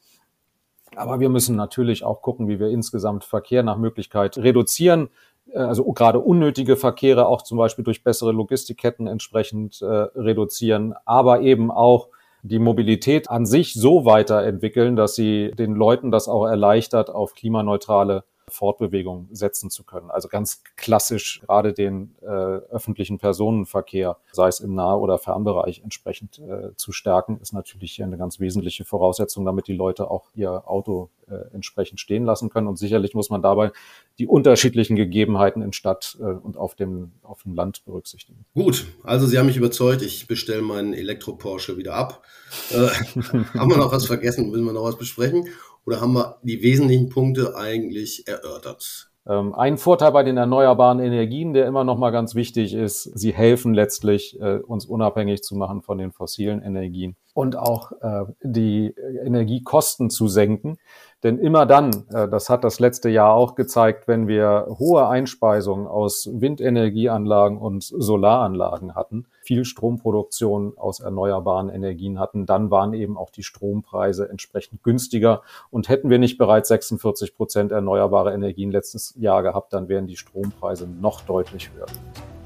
Aber 0.96 1.20
wir 1.20 1.28
müssen 1.28 1.57
natürlich 1.57 2.04
auch 2.04 2.22
gucken, 2.22 2.48
wie 2.48 2.59
wir 2.59 2.68
insgesamt 2.68 3.24
Verkehr 3.24 3.62
nach 3.62 3.76
Möglichkeit 3.76 4.38
reduzieren. 4.38 5.09
Äh, 5.52 5.59
also 5.59 5.85
gerade 5.92 6.20
unnötige 6.20 6.76
Verkehre 6.76 7.26
auch 7.26 7.42
zum 7.42 7.59
Beispiel 7.59 7.85
durch 7.85 8.04
bessere 8.04 8.33
Logistikketten 8.33 9.07
entsprechend 9.07 9.83
äh, 9.83 9.87
reduzieren, 9.87 10.94
aber 11.04 11.40
eben 11.40 11.70
auch 11.70 12.09
die 12.42 12.59
Mobilität 12.59 13.30
an 13.30 13.46
sich 13.46 13.72
so 13.72 14.04
weiterentwickeln, 14.04 14.96
dass 14.96 15.14
sie 15.14 15.52
den 15.52 15.74
Leuten 15.74 16.11
das 16.11 16.28
auch 16.28 16.44
erleichtert, 16.44 17.09
auf 17.09 17.35
klimaneutrale 17.35 18.24
Fortbewegung 18.48 19.28
setzen 19.33 19.70
zu 19.70 19.85
können. 19.85 20.11
Also 20.11 20.28
ganz 20.28 20.62
klassisch 20.76 21.40
gerade 21.46 21.72
den 21.72 22.14
äh, 22.22 22.26
öffentlichen 22.26 23.18
Personenverkehr, 23.18 24.18
sei 24.33 24.48
es 24.48 24.61
im 24.61 24.74
Nah- 24.74 24.96
oder 24.96 25.18
Fernbereich, 25.18 25.83
entsprechend 25.83 26.38
äh, 26.38 26.74
zu 26.76 26.92
stärken, 26.92 27.38
ist 27.40 27.52
natürlich 27.52 28.02
eine 28.02 28.18
ganz 28.18 28.40
wesentliche 28.40 28.85
Voraussetzung, 28.85 29.44
damit 29.44 29.66
die 29.66 29.74
Leute 29.74 30.11
auch 30.11 30.30
ihr 30.35 30.68
Auto 30.68 31.11
äh, 31.28 31.54
entsprechend 31.54 32.00
stehen 32.00 32.24
lassen 32.24 32.50
können. 32.50 32.66
Und 32.66 32.78
sicherlich 32.78 33.14
muss 33.14 33.30
man 33.30 33.42
dabei 33.42 33.72
die 34.18 34.26
unterschiedlichen 34.26 34.96
Gegebenheiten 34.96 35.62
in 35.62 35.72
Stadt 35.72 36.16
äh, 36.20 36.24
und 36.24 36.57
auf 36.57 36.74
dem, 36.74 37.12
auf 37.22 37.42
dem 37.42 37.54
Land 37.54 37.85
berücksichtigen. 37.85 38.44
Gut, 38.54 38.87
also 39.02 39.26
Sie 39.26 39.38
haben 39.38 39.46
mich 39.46 39.57
überzeugt, 39.57 40.02
ich 40.02 40.26
bestelle 40.26 40.62
meinen 40.62 40.92
Elektro-Porsche 40.92 41.76
wieder 41.76 41.94
ab. 41.94 42.22
Äh, 42.70 42.76
haben 43.59 43.70
wir 43.70 43.78
noch 43.78 43.92
was 43.92 44.07
vergessen? 44.07 44.50
Müssen 44.50 44.64
wir 44.64 44.72
noch 44.72 44.85
was 44.85 44.98
besprechen? 44.98 45.48
Oder 45.87 46.01
haben 46.01 46.14
wir 46.14 46.38
die 46.42 46.62
wesentlichen 46.62 47.09
Punkte 47.09 47.57
eigentlich 47.57 48.27
erörtert? 48.27 49.11
Ähm, 49.27 49.55
ein 49.55 49.79
Vorteil 49.79 50.12
bei 50.12 50.23
den 50.23 50.37
erneuerbaren 50.37 51.01
Energien, 51.01 51.55
der 51.55 51.66
immer 51.66 51.85
noch 51.85 51.97
mal 51.97 52.11
ganz 52.11 52.35
wichtig 52.35 52.75
ist, 52.75 53.05
sie 53.05 53.33
helfen 53.33 53.73
letztlich, 53.73 54.38
äh, 54.40 54.59
uns 54.59 54.85
unabhängig 54.85 55.42
zu 55.42 55.57
machen 55.57 55.81
von 55.81 55.97
den 55.97 56.12
fossilen 56.12 56.61
Energien 56.61 57.16
und 57.33 57.57
auch 57.57 57.92
äh, 58.03 58.25
die 58.42 58.94
Energiekosten 59.25 60.11
zu 60.11 60.29
senken. 60.29 60.77
Denn 61.24 61.38
immer 61.38 61.64
dann, 61.64 62.04
äh, 62.12 62.28
das 62.28 62.50
hat 62.50 62.64
das 62.64 62.78
letzte 62.78 63.08
Jahr 63.08 63.32
auch 63.32 63.54
gezeigt, 63.54 64.06
wenn 64.06 64.28
wir 64.28 64.66
hohe 64.78 65.08
Einspeisungen 65.08 65.87
aus 65.87 66.28
Windenergieanlagen 66.30 67.56
und 67.56 67.82
Solaranlagen 67.82 68.94
hatten, 68.94 69.24
viel 69.40 69.64
Stromproduktion 69.64 70.74
aus 70.76 71.00
erneuerbaren 71.00 71.70
Energien 71.70 72.18
hatten, 72.18 72.44
dann 72.44 72.70
waren 72.70 72.92
eben 72.92 73.16
auch 73.16 73.30
die 73.30 73.42
Strompreise 73.42 74.28
entsprechend 74.28 74.82
günstiger. 74.82 75.40
Und 75.70 75.88
hätten 75.88 76.10
wir 76.10 76.18
nicht 76.18 76.37
bereits 76.37 76.68
46 76.68 77.34
Prozent 77.34 77.72
erneuerbare 77.72 78.34
Energien 78.34 78.70
letztes 78.70 79.14
Jahr 79.16 79.42
gehabt, 79.42 79.72
dann 79.72 79.88
wären 79.88 80.06
die 80.06 80.16
Strompreise 80.16 80.87
noch 80.87 81.22
deutlich 81.22 81.70
höher. 81.74 81.87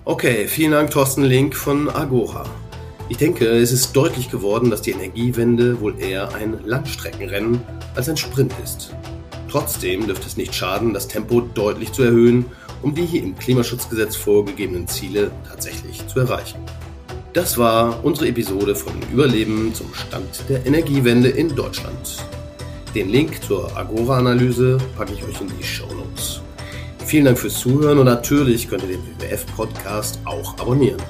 Okay, 0.05 0.47
vielen 0.47 0.71
Dank, 0.71 0.93
Thorsten 0.93 1.25
Link 1.25 1.57
von 1.57 1.91
Agora. 1.91 2.45
Ich 3.11 3.17
denke, 3.17 3.47
es 3.47 3.73
ist 3.73 3.97
deutlich 3.97 4.31
geworden, 4.31 4.69
dass 4.69 4.83
die 4.83 4.91
Energiewende 4.91 5.81
wohl 5.81 5.99
eher 5.99 6.35
ein 6.35 6.59
Langstreckenrennen 6.67 7.61
als 7.95 8.09
ein 8.11 8.19
Sprint 8.19 8.53
ist. 8.63 8.95
Trotzdem 9.51 10.07
dürfte 10.07 10.27
es 10.27 10.37
nicht 10.37 10.55
schaden, 10.55 10.93
das 10.93 11.09
Tempo 11.09 11.41
deutlich 11.41 11.93
zu 11.93 12.03
erhöhen, 12.03 12.45
um 12.83 12.95
die 12.95 13.07
hier 13.07 13.23
im 13.23 13.35
Klimaschutzgesetz 13.35 14.15
vorgegebenen 14.15 14.87
Ziele 14.87 15.31
tatsächlich 15.49 16.07
zu 16.07 16.21
erreichen. 16.21 16.59
Das 17.33 17.57
war 17.57 18.05
unsere 18.05 18.29
Episode 18.29 18.75
von 18.75 18.93
Überleben 19.11 19.73
zum 19.73 19.93
Stand 19.95 20.45
der 20.51 20.67
Energiewende 20.67 21.31
in 21.31 21.55
Deutschland. 21.57 22.19
Den 22.95 23.09
Link 23.09 23.43
zur 23.43 23.75
Agora-Analyse 23.75 24.77
packe 24.99 25.15
ich 25.15 25.25
euch 25.25 25.41
in 25.41 25.51
die 25.59 25.65
Show 25.65 25.89
Notes. 25.95 26.43
Vielen 27.07 27.25
Dank 27.25 27.39
fürs 27.39 27.59
Zuhören 27.59 27.99
und 27.99 28.07
natürlich 28.07 28.69
könnt 28.69 28.83
ihr 28.83 28.99
den 28.99 29.03
WWF-Podcast 29.19 30.21
auch 30.27 30.59
abonnieren. 30.59 31.01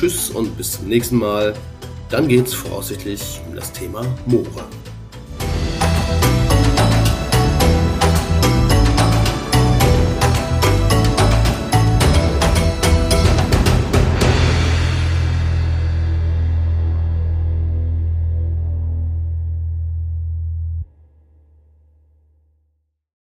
Tschüss 0.00 0.30
und 0.30 0.56
bis 0.56 0.72
zum 0.72 0.88
nächsten 0.88 1.16
Mal. 1.16 1.52
Dann 2.08 2.26
geht 2.26 2.46
es 2.46 2.54
voraussichtlich 2.54 3.38
um 3.46 3.54
das 3.54 3.70
Thema 3.70 4.02
Moore. 4.24 4.64